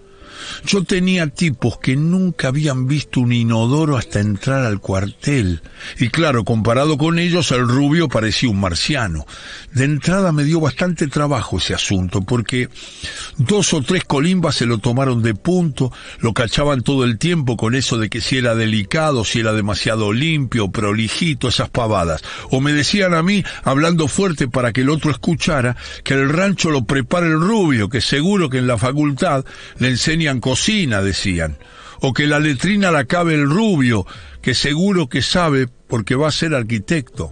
Yo 0.65 0.83
tenía 0.83 1.27
tipos 1.27 1.77
que 1.79 1.95
nunca 1.95 2.49
habían 2.49 2.87
visto 2.87 3.21
un 3.21 3.33
inodoro 3.33 3.97
hasta 3.97 4.19
entrar 4.19 4.65
al 4.65 4.79
cuartel. 4.79 5.61
Y 5.99 6.09
claro, 6.09 6.43
comparado 6.43 6.97
con 6.97 7.19
ellos, 7.19 7.51
el 7.51 7.67
rubio 7.67 8.07
parecía 8.07 8.49
un 8.49 8.59
marciano. 8.59 9.25
De 9.73 9.85
entrada 9.85 10.31
me 10.31 10.43
dio 10.43 10.59
bastante 10.59 11.07
trabajo 11.07 11.57
ese 11.57 11.73
asunto, 11.73 12.21
porque 12.21 12.69
dos 13.37 13.73
o 13.73 13.81
tres 13.81 14.03
colimbas 14.03 14.55
se 14.55 14.65
lo 14.65 14.79
tomaron 14.79 15.21
de 15.23 15.33
punto, 15.33 15.91
lo 16.19 16.33
cachaban 16.33 16.81
todo 16.81 17.03
el 17.03 17.17
tiempo 17.17 17.57
con 17.57 17.75
eso 17.75 17.97
de 17.97 18.09
que 18.09 18.21
si 18.21 18.37
era 18.37 18.55
delicado, 18.55 19.23
si 19.23 19.39
era 19.39 19.53
demasiado 19.53 20.13
limpio, 20.13 20.71
prolijito, 20.71 21.47
esas 21.47 21.69
pavadas. 21.69 22.21
O 22.49 22.59
me 22.59 22.73
decían 22.73 23.13
a 23.13 23.23
mí, 23.23 23.43
hablando 23.63 24.07
fuerte 24.07 24.47
para 24.47 24.73
que 24.73 24.81
el 24.81 24.89
otro 24.89 25.11
escuchara, 25.11 25.75
que 26.03 26.13
el 26.13 26.29
rancho 26.29 26.69
lo 26.69 26.83
prepara 26.85 27.27
el 27.27 27.39
rubio, 27.39 27.89
que 27.89 28.01
seguro 28.01 28.49
que 28.49 28.57
en 28.57 28.67
la 28.67 28.77
facultad 28.77 29.45
le 29.79 29.89
enseñan 29.89 30.40
cocina, 30.41 31.01
decían. 31.01 31.57
O 32.01 32.13
que 32.13 32.27
la 32.27 32.39
letrina 32.39 32.91
la 32.91 33.05
cabe 33.05 33.35
el 33.35 33.49
rubio, 33.49 34.05
que 34.41 34.53
seguro 34.53 35.07
que 35.07 35.21
sabe 35.21 35.67
porque 35.87 36.15
va 36.15 36.27
a 36.27 36.31
ser 36.31 36.53
arquitecto. 36.53 37.31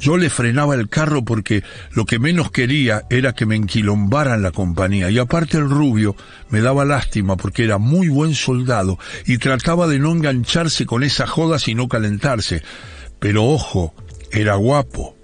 Yo 0.00 0.16
le 0.16 0.30
frenaba 0.30 0.74
el 0.74 0.88
carro 0.88 1.24
porque 1.24 1.64
lo 1.92 2.04
que 2.06 2.18
menos 2.18 2.50
quería 2.50 3.02
era 3.10 3.34
que 3.34 3.46
me 3.46 3.56
enquilombaran 3.56 4.42
la 4.42 4.52
compañía. 4.52 5.10
Y 5.10 5.18
aparte 5.18 5.58
el 5.58 5.68
rubio 5.68 6.16
me 6.50 6.60
daba 6.60 6.84
lástima 6.84 7.36
porque 7.36 7.64
era 7.64 7.78
muy 7.78 8.08
buen 8.08 8.34
soldado 8.34 8.98
y 9.26 9.38
trataba 9.38 9.88
de 9.88 9.98
no 9.98 10.12
engancharse 10.12 10.86
con 10.86 11.02
esa 11.02 11.26
joda 11.26 11.58
sino 11.58 11.88
calentarse. 11.88 12.62
Pero 13.18 13.44
ojo, 13.44 13.94
era 14.30 14.54
guapo. 14.54 15.17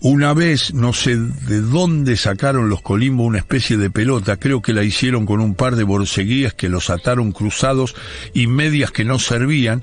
Una 0.00 0.32
vez, 0.32 0.74
no 0.74 0.92
sé 0.92 1.16
de 1.16 1.60
dónde 1.60 2.16
sacaron 2.16 2.68
los 2.68 2.82
colimbos 2.82 3.26
una 3.26 3.38
especie 3.38 3.76
de 3.76 3.90
pelota, 3.90 4.36
creo 4.36 4.62
que 4.62 4.72
la 4.72 4.84
hicieron 4.84 5.26
con 5.26 5.40
un 5.40 5.56
par 5.56 5.74
de 5.74 5.82
borseguías 5.82 6.54
que 6.54 6.68
los 6.68 6.88
ataron 6.88 7.32
cruzados 7.32 7.96
y 8.32 8.46
medias 8.46 8.92
que 8.92 9.04
no 9.04 9.18
servían, 9.18 9.82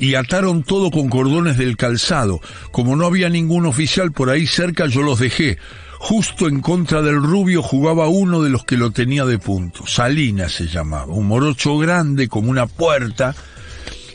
y 0.00 0.16
ataron 0.16 0.64
todo 0.64 0.90
con 0.90 1.08
cordones 1.08 1.58
del 1.58 1.76
calzado. 1.76 2.40
Como 2.72 2.96
no 2.96 3.06
había 3.06 3.28
ningún 3.28 3.64
oficial 3.66 4.10
por 4.10 4.30
ahí 4.30 4.48
cerca, 4.48 4.86
yo 4.86 5.02
los 5.02 5.20
dejé. 5.20 5.58
Justo 6.00 6.48
en 6.48 6.60
contra 6.60 7.00
del 7.00 7.22
rubio 7.22 7.62
jugaba 7.62 8.08
uno 8.08 8.42
de 8.42 8.50
los 8.50 8.64
que 8.64 8.76
lo 8.76 8.90
tenía 8.90 9.24
de 9.24 9.38
punto. 9.38 9.86
Salinas 9.86 10.50
se 10.50 10.66
llamaba, 10.66 11.12
un 11.12 11.28
morocho 11.28 11.78
grande 11.78 12.26
como 12.26 12.50
una 12.50 12.66
puerta, 12.66 13.36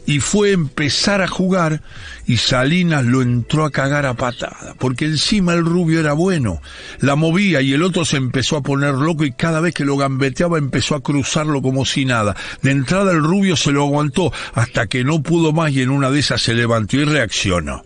y 0.07 0.21
fue 0.21 0.53
empezar 0.53 1.21
a 1.21 1.27
jugar 1.27 1.81
y 2.25 2.37
Salinas 2.37 3.05
lo 3.05 3.21
entró 3.21 3.65
a 3.65 3.71
cagar 3.71 4.05
a 4.05 4.15
patada, 4.15 4.73
porque 4.79 5.05
encima 5.05 5.53
el 5.53 5.65
rubio 5.65 5.99
era 5.99 6.13
bueno, 6.13 6.61
la 7.01 7.15
movía 7.15 7.61
y 7.61 7.73
el 7.73 7.83
otro 7.83 8.05
se 8.05 8.15
empezó 8.15 8.55
a 8.55 8.63
poner 8.63 8.95
loco 8.95 9.25
y 9.25 9.33
cada 9.33 9.59
vez 9.59 9.73
que 9.73 9.83
lo 9.83 9.97
gambeteaba 9.97 10.57
empezó 10.57 10.95
a 10.95 11.03
cruzarlo 11.03 11.61
como 11.61 11.85
si 11.85 12.05
nada. 12.05 12.35
De 12.61 12.71
entrada 12.71 13.11
el 13.11 13.21
rubio 13.21 13.57
se 13.57 13.73
lo 13.73 13.83
aguantó 13.83 14.31
hasta 14.53 14.87
que 14.87 15.03
no 15.03 15.21
pudo 15.21 15.51
más 15.51 15.73
y 15.73 15.81
en 15.81 15.89
una 15.89 16.09
de 16.09 16.19
esas 16.19 16.41
se 16.41 16.53
levantó 16.53 16.95
y 16.95 17.03
reaccionó 17.03 17.83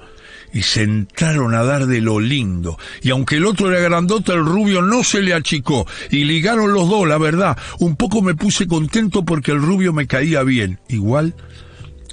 y 0.53 0.61
se 0.61 0.83
entraron 0.83 1.55
a 1.55 1.63
dar 1.63 1.87
de 1.87 2.01
lo 2.01 2.19
lindo. 2.19 2.77
Y 3.01 3.09
aunque 3.09 3.37
el 3.37 3.45
otro 3.45 3.71
era 3.71 3.79
grandote, 3.79 4.33
el 4.33 4.45
rubio 4.45 4.81
no 4.81 5.03
se 5.03 5.21
le 5.21 5.33
achicó. 5.33 5.87
Y 6.09 6.25
ligaron 6.25 6.73
los 6.73 6.89
dos, 6.89 7.07
la 7.07 7.17
verdad. 7.17 7.57
Un 7.79 7.95
poco 7.95 8.21
me 8.21 8.35
puse 8.35 8.67
contento 8.67 9.23
porque 9.23 9.51
el 9.51 9.61
rubio 9.61 9.93
me 9.93 10.07
caía 10.07 10.43
bien. 10.43 10.79
Igual 10.89 11.35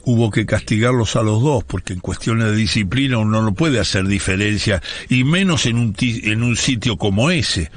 hubo 0.08 0.30
que 0.30 0.46
castigarlos 0.46 1.16
a 1.16 1.22
los 1.22 1.42
dos, 1.42 1.64
porque 1.64 1.92
en 1.92 2.00
cuestiones 2.00 2.46
de 2.46 2.56
disciplina 2.56 3.18
uno 3.18 3.42
no 3.42 3.52
puede 3.52 3.78
hacer 3.78 4.06
diferencia, 4.06 4.82
y 5.10 5.22
menos 5.22 5.66
en 5.66 5.76
un, 5.76 5.94
en 6.00 6.42
un 6.42 6.56
sitio 6.56 6.96
como 6.96 7.30
ese. 7.30 7.70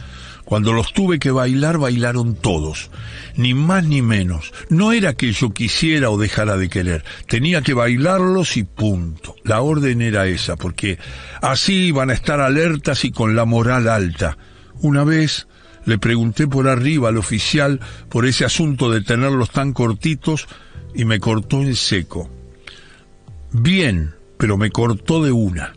Cuando 0.45 0.71
los 0.71 0.93
tuve 0.93 1.19
que 1.19 1.29
bailar, 1.29 1.77
bailaron 1.77 2.35
todos, 2.35 2.89
ni 3.35 3.53
más 3.53 3.83
ni 3.83 4.01
menos. 4.01 4.53
No 4.69 4.93
era 4.93 5.13
que 5.13 5.33
yo 5.33 5.51
quisiera 5.51 6.09
o 6.09 6.17
dejara 6.17 6.55
de 6.55 6.69
querer, 6.69 7.03
tenía 7.27 7.63
que 7.63 7.73
bailarlos 7.73 8.55
y 8.55 8.63
punto. 8.63 9.35
La 9.43 9.59
orden 9.59 10.01
era 10.01 10.25
esa, 10.27 10.55
porque 10.55 10.99
así 11.41 11.87
iban 11.87 12.11
a 12.11 12.13
estar 12.13 12.39
alertas 12.39 13.03
y 13.03 13.11
con 13.11 13.35
la 13.35 13.43
moral 13.43 13.89
alta. 13.89 14.37
Una 14.79 15.03
vez 15.03 15.47
le 15.83 15.97
pregunté 15.97 16.47
por 16.47 16.69
arriba 16.69 17.09
al 17.09 17.17
oficial 17.17 17.81
por 18.07 18.25
ese 18.25 18.45
asunto 18.45 18.89
de 18.89 19.01
tenerlos 19.01 19.49
tan 19.49 19.73
cortitos, 19.73 20.47
y 20.93 21.05
me 21.05 21.19
cortó 21.19 21.61
en 21.61 21.75
seco. 21.75 22.29
Bien, 23.51 24.13
pero 24.37 24.57
me 24.57 24.71
cortó 24.71 25.23
de 25.23 25.31
una. 25.31 25.73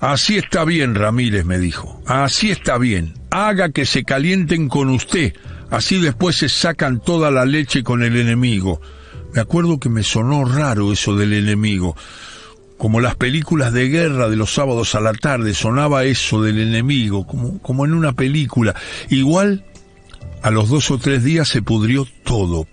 Así 0.00 0.36
está 0.36 0.64
bien, 0.64 0.94
Ramírez, 0.94 1.44
me 1.44 1.58
dijo. 1.58 2.02
Así 2.06 2.50
está 2.50 2.76
bien. 2.76 3.14
Haga 3.30 3.70
que 3.70 3.86
se 3.86 4.04
calienten 4.04 4.68
con 4.68 4.90
usted. 4.90 5.34
Así 5.70 5.98
después 5.98 6.36
se 6.36 6.48
sacan 6.48 7.00
toda 7.00 7.30
la 7.30 7.46
leche 7.46 7.82
con 7.82 8.02
el 8.02 8.16
enemigo. 8.16 8.80
Me 9.32 9.40
acuerdo 9.40 9.80
que 9.80 9.88
me 9.88 10.02
sonó 10.02 10.44
raro 10.44 10.92
eso 10.92 11.16
del 11.16 11.32
enemigo. 11.32 11.96
Como 12.76 13.00
las 13.00 13.14
películas 13.14 13.72
de 13.72 13.88
guerra 13.88 14.28
de 14.28 14.36
los 14.36 14.52
sábados 14.52 14.94
a 14.94 15.00
la 15.00 15.14
tarde, 15.14 15.54
sonaba 15.54 16.04
eso 16.04 16.42
del 16.42 16.60
enemigo, 16.60 17.26
como, 17.26 17.58
como 17.60 17.84
en 17.84 17.94
una 17.94 18.12
película. 18.12 18.74
Igual, 19.08 19.64
a 20.42 20.50
los 20.50 20.68
dos 20.68 20.90
o 20.90 20.98
tres 20.98 21.24
días 21.24 21.48
se 21.48 21.62
pudrió 21.62 22.06
todo, 22.24 22.66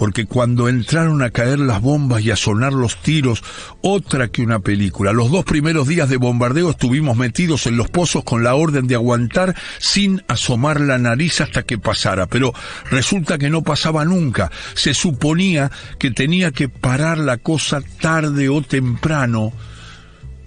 porque 0.00 0.24
cuando 0.24 0.70
entraron 0.70 1.20
a 1.20 1.28
caer 1.28 1.58
las 1.58 1.82
bombas 1.82 2.22
y 2.22 2.30
a 2.30 2.36
sonar 2.36 2.72
los 2.72 3.02
tiros, 3.02 3.44
otra 3.82 4.28
que 4.28 4.40
una 4.40 4.60
película. 4.60 5.12
Los 5.12 5.30
dos 5.30 5.44
primeros 5.44 5.86
días 5.88 6.08
de 6.08 6.16
bombardeo 6.16 6.70
estuvimos 6.70 7.18
metidos 7.18 7.66
en 7.66 7.76
los 7.76 7.90
pozos 7.90 8.24
con 8.24 8.42
la 8.42 8.54
orden 8.54 8.86
de 8.86 8.94
aguantar 8.94 9.54
sin 9.78 10.22
asomar 10.26 10.80
la 10.80 10.96
nariz 10.96 11.42
hasta 11.42 11.64
que 11.64 11.76
pasara, 11.76 12.24
pero 12.28 12.54
resulta 12.90 13.36
que 13.36 13.50
no 13.50 13.60
pasaba 13.60 14.06
nunca. 14.06 14.50
Se 14.72 14.94
suponía 14.94 15.70
que 15.98 16.10
tenía 16.10 16.50
que 16.50 16.70
parar 16.70 17.18
la 17.18 17.36
cosa 17.36 17.82
tarde 18.00 18.48
o 18.48 18.62
temprano, 18.62 19.52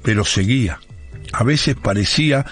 pero 0.01 0.25
seguía. 0.25 0.79
A 1.31 1.43
veces 1.43 1.75
parecía 1.75 2.43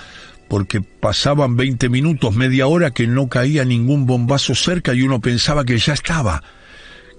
porque 0.48 0.82
pasaban 0.82 1.56
20 1.56 1.90
minutos, 1.90 2.36
media 2.36 2.68
hora 2.68 2.92
que 2.92 3.08
no 3.08 3.28
caía 3.28 3.66
ningún 3.66 4.06
bombazo 4.06 4.54
cerca 4.54 4.94
y 4.94 5.02
uno 5.02 5.20
pensaba 5.20 5.66
que 5.66 5.80
ya 5.80 5.94
estaba 5.94 6.44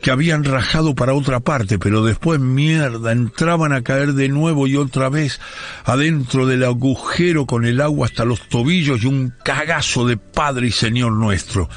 que 0.03 0.11
habían 0.11 0.43
rajado 0.43 0.97
para 0.97 1.15
otra 1.15 1.39
parte, 1.39 1.79
pero 1.79 2.05
después 2.05 2.41
mierda, 2.41 3.13
entraban 3.13 3.73
a 3.73 3.83
caer 3.83 4.15
de 4.15 4.29
nuevo 4.29 4.67
y 4.67 4.77
otra 4.77 5.09
vez 5.09 5.41
adentro 5.85 6.47
del 6.47 6.65
agujero 6.65 7.47
con 7.47 7.65
el 7.65 7.81
agua 7.81 8.09
hasta 8.09 8.25
los 8.25 8.49
tobillos 8.49 9.05
y 9.05 9.07
un 9.07 9.33
cagazo 9.45 10.05
de 10.05 10.17
Padre 10.17 10.67
y 10.67 10.73
Señor 10.73 11.13
nuestro. 11.13 11.71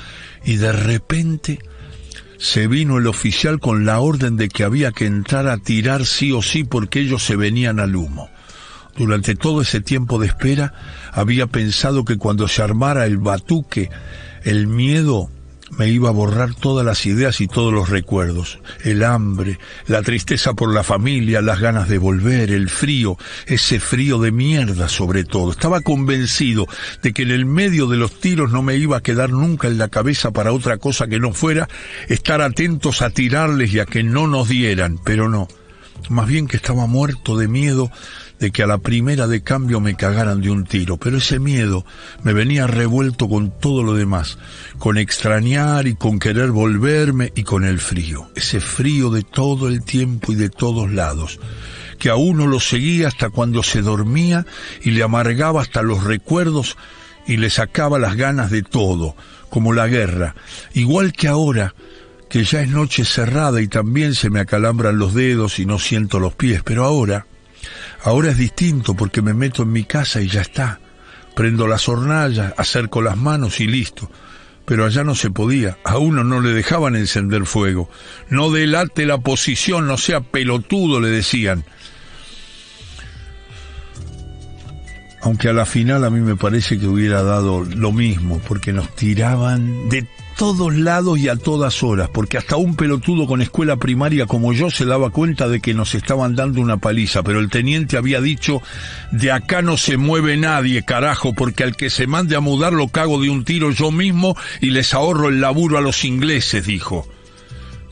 Y 0.43 0.55
de 0.55 0.71
repente 0.71 1.59
se 2.39 2.67
vino 2.67 2.97
el 2.97 3.05
oficial 3.05 3.59
con 3.59 3.85
la 3.85 3.99
orden 3.99 4.37
de 4.37 4.49
que 4.49 4.63
había 4.63 4.91
que 4.91 5.05
entrar 5.05 5.47
a 5.47 5.57
tirar 5.57 6.07
sí 6.07 6.31
o 6.31 6.41
sí 6.41 6.63
porque 6.63 7.01
ellos 7.01 7.23
se 7.23 7.35
venían 7.35 7.79
al 7.79 7.95
humo. 7.95 8.31
Durante 8.97 9.35
todo 9.35 9.61
ese 9.61 9.81
tiempo 9.81 10.17
de 10.17 10.27
espera 10.27 10.73
había 11.11 11.45
pensado 11.45 12.05
que 12.05 12.17
cuando 12.17 12.47
se 12.47 12.63
armara 12.63 13.05
el 13.05 13.19
batuque, 13.19 13.91
el 14.43 14.65
miedo 14.65 15.29
me 15.77 15.89
iba 15.89 16.09
a 16.09 16.13
borrar 16.13 16.53
todas 16.53 16.85
las 16.85 17.05
ideas 17.05 17.41
y 17.41 17.47
todos 17.47 17.73
los 17.73 17.89
recuerdos, 17.89 18.59
el 18.83 19.03
hambre, 19.03 19.59
la 19.87 20.01
tristeza 20.01 20.53
por 20.53 20.73
la 20.73 20.83
familia, 20.83 21.41
las 21.41 21.59
ganas 21.59 21.89
de 21.89 21.97
volver, 21.97 22.51
el 22.51 22.69
frío, 22.69 23.17
ese 23.45 23.79
frío 23.79 24.19
de 24.19 24.31
mierda 24.31 24.89
sobre 24.89 25.23
todo. 25.23 25.51
Estaba 25.51 25.81
convencido 25.81 26.67
de 27.01 27.13
que 27.13 27.23
en 27.23 27.31
el 27.31 27.45
medio 27.45 27.87
de 27.87 27.97
los 27.97 28.19
tiros 28.19 28.51
no 28.51 28.61
me 28.61 28.77
iba 28.77 28.97
a 28.97 29.03
quedar 29.03 29.29
nunca 29.29 29.67
en 29.67 29.77
la 29.77 29.89
cabeza 29.89 30.31
para 30.31 30.53
otra 30.53 30.77
cosa 30.77 31.07
que 31.07 31.19
no 31.19 31.33
fuera 31.33 31.67
estar 32.07 32.41
atentos 32.41 33.01
a 33.01 33.09
tirarles 33.09 33.73
y 33.73 33.79
a 33.79 33.85
que 33.85 34.03
no 34.03 34.27
nos 34.27 34.49
dieran, 34.49 34.99
pero 35.03 35.29
no. 35.29 35.47
Más 36.09 36.27
bien 36.27 36.47
que 36.47 36.57
estaba 36.57 36.85
muerto 36.85 37.37
de 37.37 37.47
miedo 37.47 37.91
de 38.39 38.51
que 38.51 38.63
a 38.63 38.67
la 38.67 38.77
primera 38.77 39.27
de 39.27 39.41
cambio 39.41 39.79
me 39.79 39.95
cagaran 39.95 40.41
de 40.41 40.49
un 40.49 40.65
tiro, 40.65 40.97
pero 40.97 41.17
ese 41.17 41.39
miedo 41.39 41.85
me 42.23 42.33
venía 42.33 42.67
revuelto 42.67 43.29
con 43.29 43.57
todo 43.59 43.83
lo 43.83 43.93
demás, 43.93 44.37
con 44.77 44.97
extrañar 44.97 45.87
y 45.87 45.95
con 45.95 46.19
querer 46.19 46.51
volverme 46.51 47.31
y 47.35 47.43
con 47.43 47.63
el 47.63 47.79
frío, 47.79 48.29
ese 48.35 48.59
frío 48.59 49.09
de 49.09 49.23
todo 49.23 49.67
el 49.67 49.83
tiempo 49.83 50.31
y 50.31 50.35
de 50.35 50.49
todos 50.49 50.91
lados, 50.91 51.39
que 51.97 52.09
a 52.09 52.15
uno 52.15 52.47
lo 52.47 52.59
seguía 52.59 53.07
hasta 53.07 53.29
cuando 53.29 53.63
se 53.63 53.81
dormía 53.81 54.45
y 54.83 54.91
le 54.91 55.03
amargaba 55.03 55.61
hasta 55.61 55.81
los 55.81 56.03
recuerdos 56.03 56.77
y 57.25 57.37
le 57.37 57.49
sacaba 57.49 57.99
las 57.99 58.15
ganas 58.15 58.51
de 58.51 58.63
todo, 58.63 59.15
como 59.49 59.73
la 59.73 59.87
guerra, 59.87 60.35
igual 60.73 61.13
que 61.13 61.29
ahora, 61.29 61.73
que 62.29 62.43
ya 62.43 62.61
es 62.61 62.69
noche 62.69 63.05
cerrada 63.05 63.61
y 63.61 63.67
también 63.67 64.15
se 64.15 64.29
me 64.29 64.39
acalambran 64.39 64.97
los 64.97 65.13
dedos 65.13 65.59
y 65.59 65.65
no 65.65 65.79
siento 65.79 66.19
los 66.19 66.33
pies, 66.33 66.61
pero 66.63 66.83
ahora, 66.83 67.25
Ahora 68.03 68.29
es 68.29 68.37
distinto 68.37 68.93
porque 68.93 69.21
me 69.21 69.33
meto 69.33 69.63
en 69.63 69.71
mi 69.71 69.83
casa 69.83 70.21
y 70.21 70.27
ya 70.27 70.41
está. 70.41 70.79
Prendo 71.35 71.67
las 71.67 71.89
hornallas, 71.89 72.53
acerco 72.57 73.01
las 73.01 73.17
manos 73.17 73.59
y 73.59 73.67
listo. 73.67 74.09
Pero 74.65 74.85
allá 74.85 75.03
no 75.03 75.15
se 75.15 75.29
podía, 75.29 75.77
a 75.83 75.97
uno 75.97 76.23
no 76.23 76.39
le 76.39 76.49
dejaban 76.49 76.95
encender 76.95 77.45
fuego. 77.45 77.89
No 78.29 78.51
delate 78.51 79.05
la 79.05 79.19
posición, 79.19 79.87
no 79.87 79.97
sea 79.97 80.21
pelotudo, 80.21 80.99
le 80.99 81.09
decían. 81.09 81.65
aunque 85.21 85.49
a 85.49 85.53
la 85.53 85.65
final 85.65 86.03
a 86.03 86.11
mí 86.11 86.19
me 86.19 86.35
parece 86.35 86.77
que 86.77 86.85
hubiera 86.85 87.23
dado 87.23 87.63
lo 87.63 87.91
mismo, 87.91 88.39
porque 88.47 88.71
nos 88.71 88.95
tiraban 88.95 89.89
de 89.89 90.07
todos 90.35 90.75
lados 90.75 91.17
y 91.17 91.29
a 91.29 91.35
todas 91.35 91.81
horas, 91.81 92.09
porque 92.13 92.37
hasta 92.37 92.57
un 92.57 92.75
pelotudo 92.75 93.25
con 93.25 93.41
escuela 93.41 93.77
primaria 93.77 94.25
como 94.25 94.53
yo 94.53 94.69
se 94.69 94.85
daba 94.85 95.09
cuenta 95.09 95.47
de 95.47 95.61
que 95.61 95.73
nos 95.73 95.95
estaban 95.95 96.35
dando 96.35 96.61
una 96.61 96.77
paliza, 96.77 97.23
pero 97.23 97.39
el 97.39 97.49
teniente 97.49 97.97
había 97.97 98.21
dicho, 98.21 98.61
de 99.11 99.31
acá 99.31 99.61
no 99.61 99.77
se 99.77 99.97
mueve 99.97 100.37
nadie, 100.37 100.83
carajo, 100.83 101.33
porque 101.33 101.63
al 101.63 101.75
que 101.75 101.89
se 101.89 102.07
mande 102.07 102.35
a 102.35 102.41
mudar 102.41 102.73
lo 102.73 102.89
cago 102.89 103.21
de 103.21 103.29
un 103.29 103.45
tiro 103.45 103.71
yo 103.71 103.91
mismo 103.91 104.35
y 104.61 104.71
les 104.71 104.93
ahorro 104.93 105.29
el 105.29 105.41
laburo 105.41 105.77
a 105.77 105.81
los 105.81 106.03
ingleses, 106.03 106.65
dijo. 106.65 107.07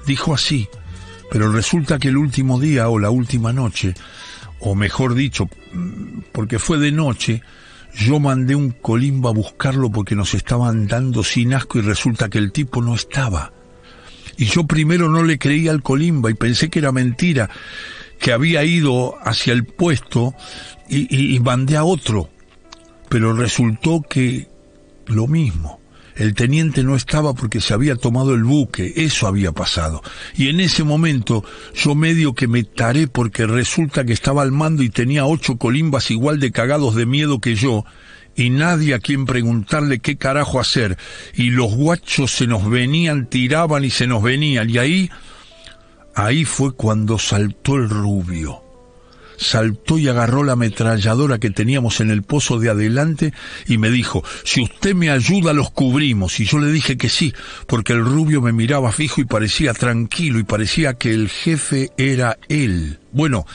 Dijo 0.05 0.33
así, 0.33 0.67
pero 1.31 1.51
resulta 1.51 1.97
que 1.97 2.09
el 2.09 2.17
último 2.17 2.59
día 2.59 2.89
o 2.89 3.00
la 3.00 3.09
última 3.09 3.53
noche, 3.53 3.93
o 4.59 4.75
mejor 4.75 5.15
dicho, 5.15 5.50
porque 6.33 6.59
fue 6.59 6.77
de 6.77 6.91
noche, 6.91 7.41
yo 7.95 8.19
mandé 8.19 8.55
un 8.55 8.71
colimba 8.71 9.29
a 9.29 9.33
buscarlo 9.33 9.91
porque 9.91 10.15
nos 10.15 10.33
estaban 10.33 10.88
dando 10.88 11.23
sin 11.23 11.53
asco 11.53 11.79
y 11.79 11.81
resulta 11.81 12.29
que 12.29 12.39
el 12.39 12.51
tipo 12.51 12.81
no 12.81 12.95
estaba. 12.95 13.53
Y 14.38 14.45
yo 14.45 14.65
primero 14.65 15.09
no 15.09 15.23
le 15.23 15.38
creía 15.38 15.71
al 15.71 15.83
colimba 15.83 16.31
y 16.31 16.33
pensé 16.33 16.69
que 16.69 16.79
era 16.79 16.91
mentira, 16.91 17.50
que 18.19 18.31
había 18.31 18.63
ido 18.63 19.15
hacia 19.23 19.53
el 19.53 19.65
puesto 19.65 20.33
y, 20.89 21.35
y 21.35 21.39
mandé 21.39 21.77
a 21.77 21.83
otro. 21.83 22.29
Pero 23.09 23.33
resultó 23.33 24.01
que 24.01 24.47
lo 25.05 25.27
mismo. 25.27 25.82
El 26.15 26.36
teniente 26.36 26.84
no 26.84 26.96
estaba 26.96 27.34
porque 27.34 27.60
se 27.60 27.74
había 27.74 27.96
tomado 27.96 28.34
el 28.34 28.43
buque, 28.43 28.93
eso 28.98 29.27
había 29.27 29.51
pasado. 29.51 30.01
Y 30.36 30.50
en 30.50 30.60
ese 30.60 30.84
momento 30.84 31.43
yo 31.74 31.96
medio 31.96 32.34
que 32.34 32.48
me 32.48 32.63
taré 32.63 33.08
porque 33.08 33.48
resulta 33.48 34.05
que 34.05 34.13
estaba 34.13 34.43
al 34.43 34.51
mando 34.51 34.84
y 34.84 34.89
tenía 34.89 35.25
ocho 35.25 35.58
colimbas 35.58 36.12
igual 36.12 36.39
de 36.39 36.51
cagados 36.51 36.96
de 36.96 37.05
miedo 37.05 37.39
que 37.39 37.55
yo, 37.55 37.84
y 38.36 38.50
nadie 38.50 38.93
a 38.93 39.00
quien 39.00 39.25
preguntarle 39.25 40.00
qué 40.00 40.15
carajo 40.15 40.60
hacer, 40.60 40.98
y 41.36 41.50
los 41.50 41.74
guachos 41.74 42.32
se 42.32 42.48
nos 42.48 42.70
venían, 42.70 43.27
tiraban 43.27 43.84
y 43.84 43.89
se 43.89 44.08
nos 44.08 44.22
venían, 44.24 44.70
y 44.70 44.77
ahí, 44.77 45.12
ahí 46.15 46.46
fue 46.46 46.74
cuando 46.74 47.17
saltó 47.17 47.75
el 47.75 47.89
rubio 47.89 48.62
saltó 49.43 49.97
y 49.97 50.07
agarró 50.07 50.43
la 50.43 50.53
ametralladora 50.53 51.38
que 51.38 51.50
teníamos 51.50 52.00
en 52.00 52.09
el 52.09 52.23
pozo 52.23 52.59
de 52.59 52.69
adelante 52.69 53.33
y 53.67 53.77
me 53.77 53.89
dijo, 53.89 54.23
si 54.43 54.62
usted 54.62 54.95
me 54.95 55.09
ayuda 55.09 55.53
los 55.53 55.71
cubrimos. 55.71 56.39
Y 56.39 56.45
yo 56.45 56.59
le 56.59 56.71
dije 56.71 56.97
que 56.97 57.09
sí, 57.09 57.33
porque 57.67 57.93
el 57.93 58.03
rubio 58.03 58.41
me 58.41 58.53
miraba 58.53 58.91
fijo 58.91 59.21
y 59.21 59.25
parecía 59.25 59.73
tranquilo 59.73 60.39
y 60.39 60.43
parecía 60.43 60.95
que 60.95 61.13
el 61.13 61.29
jefe 61.29 61.91
era 61.97 62.38
él. 62.50 63.00
Bueno, 63.12 63.45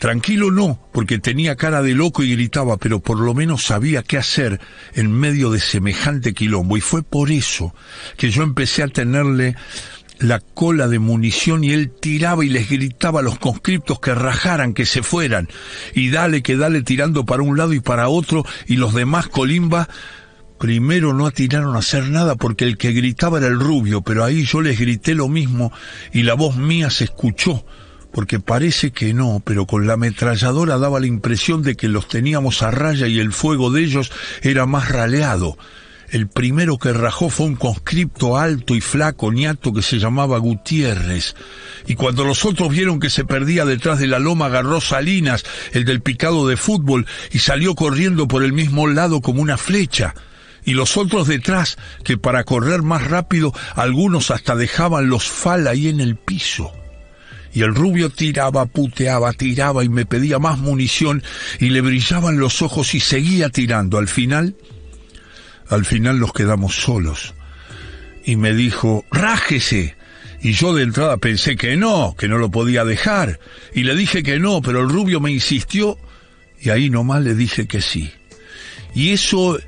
Tranquilo 0.00 0.50
no, 0.50 0.80
porque 0.92 1.18
tenía 1.18 1.56
cara 1.56 1.82
de 1.82 1.92
loco 1.92 2.22
y 2.22 2.32
gritaba, 2.32 2.78
pero 2.78 3.00
por 3.00 3.20
lo 3.20 3.34
menos 3.34 3.66
sabía 3.66 4.02
qué 4.02 4.16
hacer 4.16 4.58
en 4.94 5.12
medio 5.12 5.50
de 5.50 5.60
semejante 5.60 6.32
quilombo. 6.32 6.78
Y 6.78 6.80
fue 6.80 7.02
por 7.02 7.30
eso 7.30 7.74
que 8.16 8.30
yo 8.30 8.42
empecé 8.42 8.82
a 8.82 8.88
tenerle 8.88 9.56
la 10.20 10.38
cola 10.38 10.86
de 10.86 10.98
munición 10.98 11.64
y 11.64 11.72
él 11.72 11.90
tiraba 11.90 12.44
y 12.44 12.50
les 12.50 12.68
gritaba 12.68 13.20
a 13.20 13.22
los 13.22 13.38
conscriptos 13.38 14.00
que 14.00 14.14
rajaran, 14.14 14.74
que 14.74 14.86
se 14.86 15.02
fueran, 15.02 15.48
y 15.94 16.10
dale 16.10 16.42
que 16.42 16.56
dale 16.56 16.82
tirando 16.82 17.24
para 17.24 17.42
un 17.42 17.56
lado 17.56 17.72
y 17.72 17.80
para 17.80 18.08
otro, 18.08 18.44
y 18.66 18.76
los 18.76 18.94
demás 18.94 19.28
colimba 19.28 19.88
primero 20.60 21.14
no 21.14 21.26
atinaron 21.26 21.74
a 21.74 21.78
hacer 21.78 22.10
nada 22.10 22.34
porque 22.34 22.66
el 22.66 22.76
que 22.76 22.92
gritaba 22.92 23.38
era 23.38 23.46
el 23.46 23.58
rubio, 23.58 24.02
pero 24.02 24.24
ahí 24.24 24.44
yo 24.44 24.60
les 24.60 24.78
grité 24.78 25.14
lo 25.14 25.26
mismo 25.26 25.72
y 26.12 26.22
la 26.22 26.34
voz 26.34 26.56
mía 26.56 26.90
se 26.90 27.04
escuchó, 27.04 27.64
porque 28.12 28.40
parece 28.40 28.90
que 28.90 29.14
no, 29.14 29.40
pero 29.42 29.66
con 29.66 29.86
la 29.86 29.94
ametralladora 29.94 30.76
daba 30.76 31.00
la 31.00 31.06
impresión 31.06 31.62
de 31.62 31.76
que 31.76 31.88
los 31.88 32.08
teníamos 32.08 32.62
a 32.62 32.70
raya 32.70 33.06
y 33.06 33.20
el 33.20 33.32
fuego 33.32 33.70
de 33.70 33.84
ellos 33.84 34.12
era 34.42 34.66
más 34.66 34.90
raleado. 34.90 35.56
El 36.10 36.26
primero 36.26 36.76
que 36.76 36.92
rajó 36.92 37.30
fue 37.30 37.46
un 37.46 37.54
conscripto 37.54 38.36
alto 38.36 38.74
y 38.74 38.80
flaco, 38.80 39.30
niato, 39.30 39.72
que 39.72 39.80
se 39.80 40.00
llamaba 40.00 40.38
Gutiérrez. 40.38 41.36
Y 41.86 41.94
cuando 41.94 42.24
los 42.24 42.44
otros 42.44 42.70
vieron 42.70 42.98
que 42.98 43.10
se 43.10 43.24
perdía 43.24 43.64
detrás 43.64 44.00
de 44.00 44.08
la 44.08 44.18
loma, 44.18 44.46
agarró 44.46 44.80
Salinas, 44.80 45.44
el 45.72 45.84
del 45.84 46.00
picado 46.00 46.48
de 46.48 46.56
fútbol, 46.56 47.06
y 47.30 47.38
salió 47.38 47.76
corriendo 47.76 48.26
por 48.26 48.42
el 48.42 48.52
mismo 48.52 48.88
lado 48.88 49.20
como 49.20 49.40
una 49.40 49.56
flecha. 49.56 50.16
Y 50.64 50.72
los 50.72 50.96
otros 50.96 51.28
detrás, 51.28 51.78
que 52.02 52.18
para 52.18 52.42
correr 52.42 52.82
más 52.82 53.06
rápido, 53.06 53.54
algunos 53.76 54.32
hasta 54.32 54.56
dejaban 54.56 55.08
los 55.08 55.28
fal 55.28 55.68
ahí 55.68 55.86
en 55.86 56.00
el 56.00 56.16
piso. 56.16 56.72
Y 57.52 57.62
el 57.62 57.72
rubio 57.72 58.10
tiraba, 58.10 58.66
puteaba, 58.66 59.32
tiraba 59.32 59.84
y 59.84 59.88
me 59.88 60.06
pedía 60.06 60.40
más 60.40 60.58
munición 60.58 61.22
y 61.60 61.70
le 61.70 61.80
brillaban 61.80 62.38
los 62.38 62.62
ojos 62.62 62.94
y 62.94 63.00
seguía 63.00 63.48
tirando. 63.48 63.98
Al 63.98 64.08
final, 64.08 64.56
al 65.70 65.84
final 65.84 66.18
nos 66.18 66.32
quedamos 66.32 66.76
solos. 66.76 67.34
Y 68.24 68.36
me 68.36 68.52
dijo, 68.52 69.04
rájese. 69.10 69.96
Y 70.42 70.52
yo 70.52 70.74
de 70.74 70.82
entrada 70.82 71.16
pensé 71.16 71.56
que 71.56 71.76
no, 71.76 72.14
que 72.18 72.28
no 72.28 72.38
lo 72.38 72.50
podía 72.50 72.84
dejar. 72.84 73.38
Y 73.74 73.84
le 73.84 73.94
dije 73.94 74.22
que 74.22 74.38
no, 74.38 74.60
pero 74.62 74.80
el 74.80 74.88
rubio 74.88 75.20
me 75.20 75.30
insistió 75.30 75.98
y 76.60 76.70
ahí 76.70 76.90
nomás 76.90 77.22
le 77.22 77.34
dije 77.34 77.66
que 77.66 77.80
sí. 77.80 78.12
Y 78.94 79.10
eso 79.10 79.58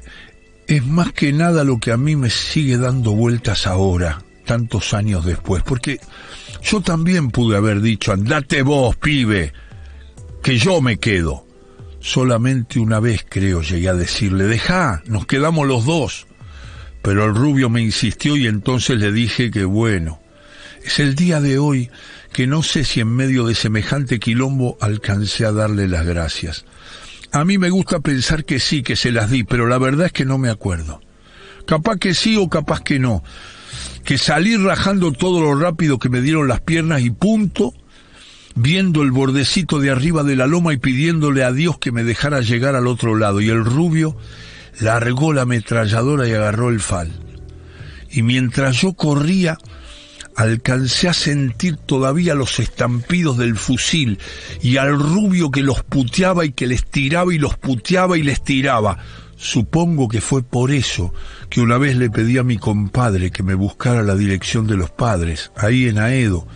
es 0.66 0.87
más 0.87 1.12
que 1.12 1.33
nada 1.33 1.64
lo 1.64 1.79
que 1.79 1.92
a 1.92 1.96
mí 1.96 2.16
me 2.16 2.31
sigue 2.31 2.79
dando 2.79 3.12
vueltas 3.12 3.66
ahora, 3.66 4.22
tantos 4.44 4.94
años 4.94 5.24
después, 5.24 5.62
porque 5.62 6.00
yo 6.62 6.81
también 6.81 7.31
pude 7.31 7.57
haber 7.57 7.81
dicho, 7.81 8.12
andate 8.12 8.62
vos, 8.62 8.96
pibe, 8.96 9.53
que 10.42 10.59
yo 10.59 10.81
me 10.81 10.98
quedo. 10.98 11.46
Solamente 12.03 12.81
una 12.81 12.99
vez 12.99 13.25
creo 13.29 13.62
llegué 13.62 13.88
a 13.88 13.95
decirle, 13.95 14.45
deja, 14.45 15.03
nos 15.07 15.25
quedamos 15.25 15.67
los 15.69 15.87
dos. 15.87 16.27
Pero 17.01 17.25
el 17.25 17.35
rubio 17.35 17.71
me 17.71 17.81
insistió 17.81 18.37
y 18.37 18.47
entonces 18.47 18.99
le 18.99 19.12
dije 19.12 19.51
que 19.51 19.65
bueno, 19.65 20.21
es 20.85 20.99
el 20.99 21.15
día 21.15 21.41
de 21.41 21.59
hoy 21.59 21.91
que 22.33 22.47
no 22.47 22.62
sé 22.62 22.85
si 22.85 23.01
en 23.01 23.09
medio 23.09 23.47
de 23.47 23.55
semejante 23.55 24.19
quilombo 24.19 24.77
alcancé 24.81 25.47
a 25.47 25.53
darle 25.53 25.87
las 25.87 26.05
gracias. 26.05 26.65
A 27.31 27.45
mí 27.45 27.57
me 27.57 27.71
gusta 27.71 28.01
pensar 28.01 28.45
que 28.45 28.59
sí, 28.59 28.83
que 28.83 28.97
se 28.97 29.12
las 29.12 29.31
di, 29.31 29.45
pero 29.45 29.67
la 29.67 29.79
verdad 29.79 30.07
es 30.07 30.12
que 30.12 30.25
no 30.25 30.38
me 30.38 30.51
acuerdo. 30.51 31.01
Capaz 31.67 31.99
que 31.99 32.15
sí 32.15 32.37
o 32.37 32.49
capaz 32.49 32.81
que 32.81 32.99
no. 32.99 33.23
Que 34.05 34.19
salí 34.19 34.57
rajando 34.57 35.12
todo 35.12 35.41
lo 35.41 35.55
rápido 35.55 35.99
que 35.99 36.09
me 36.09 36.21
dieron 36.21 36.49
las 36.49 36.61
piernas 36.61 37.03
y 37.03 37.11
punto, 37.11 37.73
viendo 38.55 39.03
el 39.03 39.11
bordecito 39.11 39.79
de 39.79 39.91
arriba 39.91 40.23
de 40.23 40.37
la 40.37 40.47
loma 40.47 40.73
y 40.73 40.77
pidiéndole 40.77 41.45
a 41.45 41.53
Dios 41.53 41.79
que 41.79 41.93
me 41.93 42.05
dejara 42.05 42.41
llegar 42.41 42.75
al 42.75 42.87
otro 42.87 43.17
lado. 43.17 43.41
Y 43.41 43.49
el 43.49 43.65
rubio 43.65 44.17
largó 44.81 45.33
la 45.33 45.43
ametralladora 45.43 46.29
y 46.29 46.33
agarró 46.33 46.69
el 46.69 46.81
fal. 46.81 47.12
Y 48.11 48.23
mientras 48.23 48.81
yo 48.81 48.93
corría, 48.93 49.59
alcancé 50.37 51.09
a 51.09 51.15
sentir 51.15 51.77
todavía 51.77 52.35
los 52.35 52.59
estampidos 52.59 53.38
del 53.38 53.57
fusil 53.57 54.19
y 54.61 54.77
al 54.77 54.99
rubio 54.99 55.51
que 55.51 55.62
los 55.62 55.83
puteaba 55.83 56.45
y 56.45 56.53
que 56.53 56.67
les 56.67 56.85
tiraba 56.85 57.33
y 57.35 57.38
los 57.38 57.57
puteaba 57.57 58.19
y 58.19 58.23
les 58.23 58.43
tiraba. 58.43 58.99
Supongo 59.37 60.09
que 60.09 60.21
fue 60.21 60.43
por 60.43 60.71
eso 60.71 61.12
que 61.51 61.61
una 61.61 61.77
vez 61.77 61.97
le 61.97 62.11
pedí 62.11 62.38
a 62.38 62.45
mi 62.45 62.59
compadre 62.59 63.31
que 63.31 63.43
me 63.43 63.55
buscara 63.55 64.03
la 64.03 64.15
dirección 64.15 64.67
de 64.69 64.77
los 64.77 64.91
padres, 64.91 65.51
ahí 65.57 65.88
en 65.88 65.99
Aedo, 65.99 66.47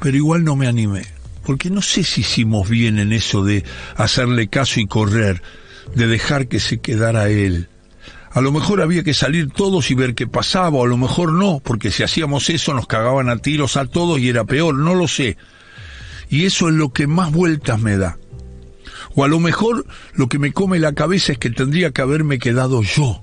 pero 0.00 0.16
igual 0.16 0.42
no 0.42 0.56
me 0.56 0.66
animé 0.66 1.13
porque 1.44 1.70
no 1.70 1.82
sé 1.82 2.04
si 2.04 2.22
hicimos 2.22 2.68
bien 2.68 2.98
en 2.98 3.12
eso 3.12 3.44
de 3.44 3.64
hacerle 3.96 4.48
caso 4.48 4.80
y 4.80 4.86
correr, 4.86 5.42
de 5.94 6.06
dejar 6.06 6.48
que 6.48 6.60
se 6.60 6.80
quedara 6.80 7.28
él. 7.28 7.68
A 8.32 8.40
lo 8.40 8.50
mejor 8.50 8.80
había 8.80 9.04
que 9.04 9.14
salir 9.14 9.50
todos 9.50 9.90
y 9.90 9.94
ver 9.94 10.14
qué 10.14 10.26
pasaba, 10.26 10.78
o 10.78 10.84
a 10.84 10.88
lo 10.88 10.96
mejor 10.96 11.32
no, 11.32 11.60
porque 11.62 11.90
si 11.90 12.02
hacíamos 12.02 12.50
eso 12.50 12.74
nos 12.74 12.86
cagaban 12.86 13.28
a 13.28 13.36
tiros 13.36 13.76
a 13.76 13.84
todos 13.84 14.18
y 14.18 14.28
era 14.28 14.44
peor, 14.44 14.74
no 14.74 14.94
lo 14.94 15.06
sé. 15.06 15.36
Y 16.28 16.46
eso 16.46 16.68
es 16.68 16.74
lo 16.74 16.92
que 16.92 17.06
más 17.06 17.30
vueltas 17.30 17.80
me 17.80 17.96
da. 17.96 18.18
O 19.14 19.22
a 19.22 19.28
lo 19.28 19.38
mejor 19.38 19.86
lo 20.14 20.28
que 20.28 20.40
me 20.40 20.52
come 20.52 20.80
la 20.80 20.94
cabeza 20.94 21.32
es 21.32 21.38
que 21.38 21.50
tendría 21.50 21.92
que 21.92 22.02
haberme 22.02 22.38
quedado 22.38 22.82
yo, 22.82 23.22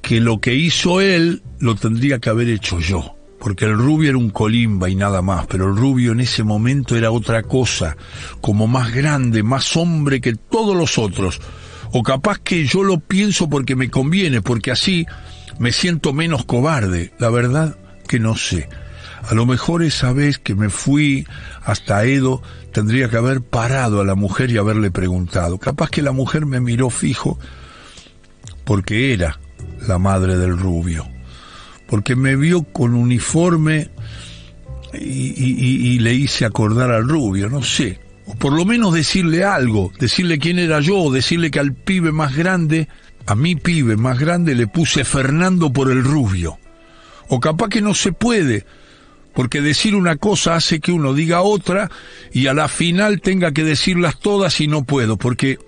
que 0.00 0.20
lo 0.20 0.40
que 0.40 0.54
hizo 0.54 1.02
él 1.02 1.42
lo 1.58 1.74
tendría 1.74 2.18
que 2.18 2.30
haber 2.30 2.48
hecho 2.48 2.78
yo 2.80 3.17
porque 3.38 3.64
el 3.64 3.74
rubio 3.74 4.10
era 4.10 4.18
un 4.18 4.30
colimba 4.30 4.88
y 4.88 4.94
nada 4.94 5.22
más, 5.22 5.46
pero 5.46 5.68
el 5.68 5.76
rubio 5.76 6.12
en 6.12 6.20
ese 6.20 6.42
momento 6.42 6.96
era 6.96 7.10
otra 7.10 7.42
cosa, 7.42 7.96
como 8.40 8.66
más 8.66 8.92
grande, 8.92 9.42
más 9.42 9.76
hombre 9.76 10.20
que 10.20 10.34
todos 10.34 10.76
los 10.76 10.98
otros. 10.98 11.40
O 11.92 12.02
capaz 12.02 12.38
que 12.38 12.66
yo 12.66 12.82
lo 12.82 12.98
pienso 12.98 13.48
porque 13.48 13.76
me 13.76 13.90
conviene, 13.90 14.42
porque 14.42 14.70
así 14.70 15.06
me 15.58 15.72
siento 15.72 16.12
menos 16.12 16.44
cobarde. 16.44 17.12
La 17.18 17.30
verdad 17.30 17.78
que 18.06 18.18
no 18.18 18.36
sé. 18.36 18.68
A 19.22 19.34
lo 19.34 19.46
mejor 19.46 19.82
esa 19.82 20.12
vez 20.12 20.38
que 20.38 20.54
me 20.54 20.68
fui 20.68 21.26
hasta 21.64 22.04
Edo 22.04 22.42
tendría 22.72 23.08
que 23.08 23.16
haber 23.16 23.40
parado 23.40 24.00
a 24.00 24.04
la 24.04 24.14
mujer 24.14 24.50
y 24.50 24.58
haberle 24.58 24.90
preguntado. 24.90 25.58
Capaz 25.58 25.90
que 25.90 26.02
la 26.02 26.12
mujer 26.12 26.46
me 26.46 26.60
miró 26.60 26.90
fijo 26.90 27.38
porque 28.64 29.12
era 29.12 29.38
la 29.86 29.98
madre 29.98 30.36
del 30.36 30.58
rubio 30.58 31.06
porque 31.88 32.14
me 32.14 32.36
vio 32.36 32.62
con 32.64 32.94
uniforme 32.94 33.88
y, 34.92 35.98
le 35.98 36.14
hice 36.14 36.44
acordar 36.44 36.92
al 36.92 37.08
rubio, 37.08 37.48
no 37.48 37.62
sé. 37.62 37.98
o 38.26 38.34
por 38.34 38.52
lo 38.52 38.64
menos 38.64 38.94
decirle 38.94 39.42
algo, 39.42 39.90
decirle 39.98 40.38
quién 40.38 40.58
era 40.58 40.80
yo, 40.80 41.10
decirle 41.10 41.50
que 41.50 41.60
al 41.60 41.72
pibe 41.72 42.12
más 42.12 42.36
grande, 42.36 42.88
a 43.26 43.34
mi 43.34 43.56
pibe 43.56 43.96
más 43.96 44.18
grande 44.18 44.54
le 44.54 44.66
puse 44.66 45.04
Fernando 45.04 45.72
por 45.72 45.90
el 45.90 46.04
rubio. 46.04 46.58
O 47.28 47.40
capaz 47.40 47.68
que 47.68 47.80
no 47.80 47.94
se 47.94 48.12
puede, 48.12 48.64
porque 49.34 49.60
decir 49.60 49.94
una 49.94 50.16
cosa 50.16 50.56
hace 50.56 50.80
que 50.80 50.92
uno 50.92 51.14
diga 51.14 51.40
otra 51.40 51.90
y 52.32 52.48
a 52.48 52.54
la 52.54 52.68
final 52.68 53.20
tenga 53.20 53.52
que 53.52 53.64
decirlas 53.64 54.18
todas 54.18 54.60
y 54.60 54.66
no 54.66 54.84
puedo, 54.84 55.16
porque 55.16 55.58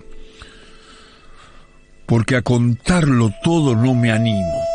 porque 2.05 2.35
a 2.35 2.41
contarlo 2.41 3.31
todo 3.43 3.75
no 3.75 3.95
me 3.95 4.11
animo. 4.11 4.70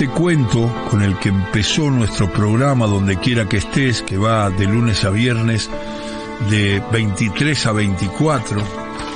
Este 0.00 0.14
cuento 0.14 0.72
con 0.88 1.02
el 1.02 1.18
que 1.18 1.30
empezó 1.30 1.90
nuestro 1.90 2.32
programa 2.32 2.86
Donde 2.86 3.18
quiera 3.18 3.48
que 3.48 3.56
estés, 3.56 4.00
que 4.02 4.16
va 4.16 4.48
de 4.48 4.64
lunes 4.64 5.02
a 5.02 5.10
viernes 5.10 5.68
de 6.48 6.80
23 6.92 7.66
a 7.66 7.72
24, 7.72 8.62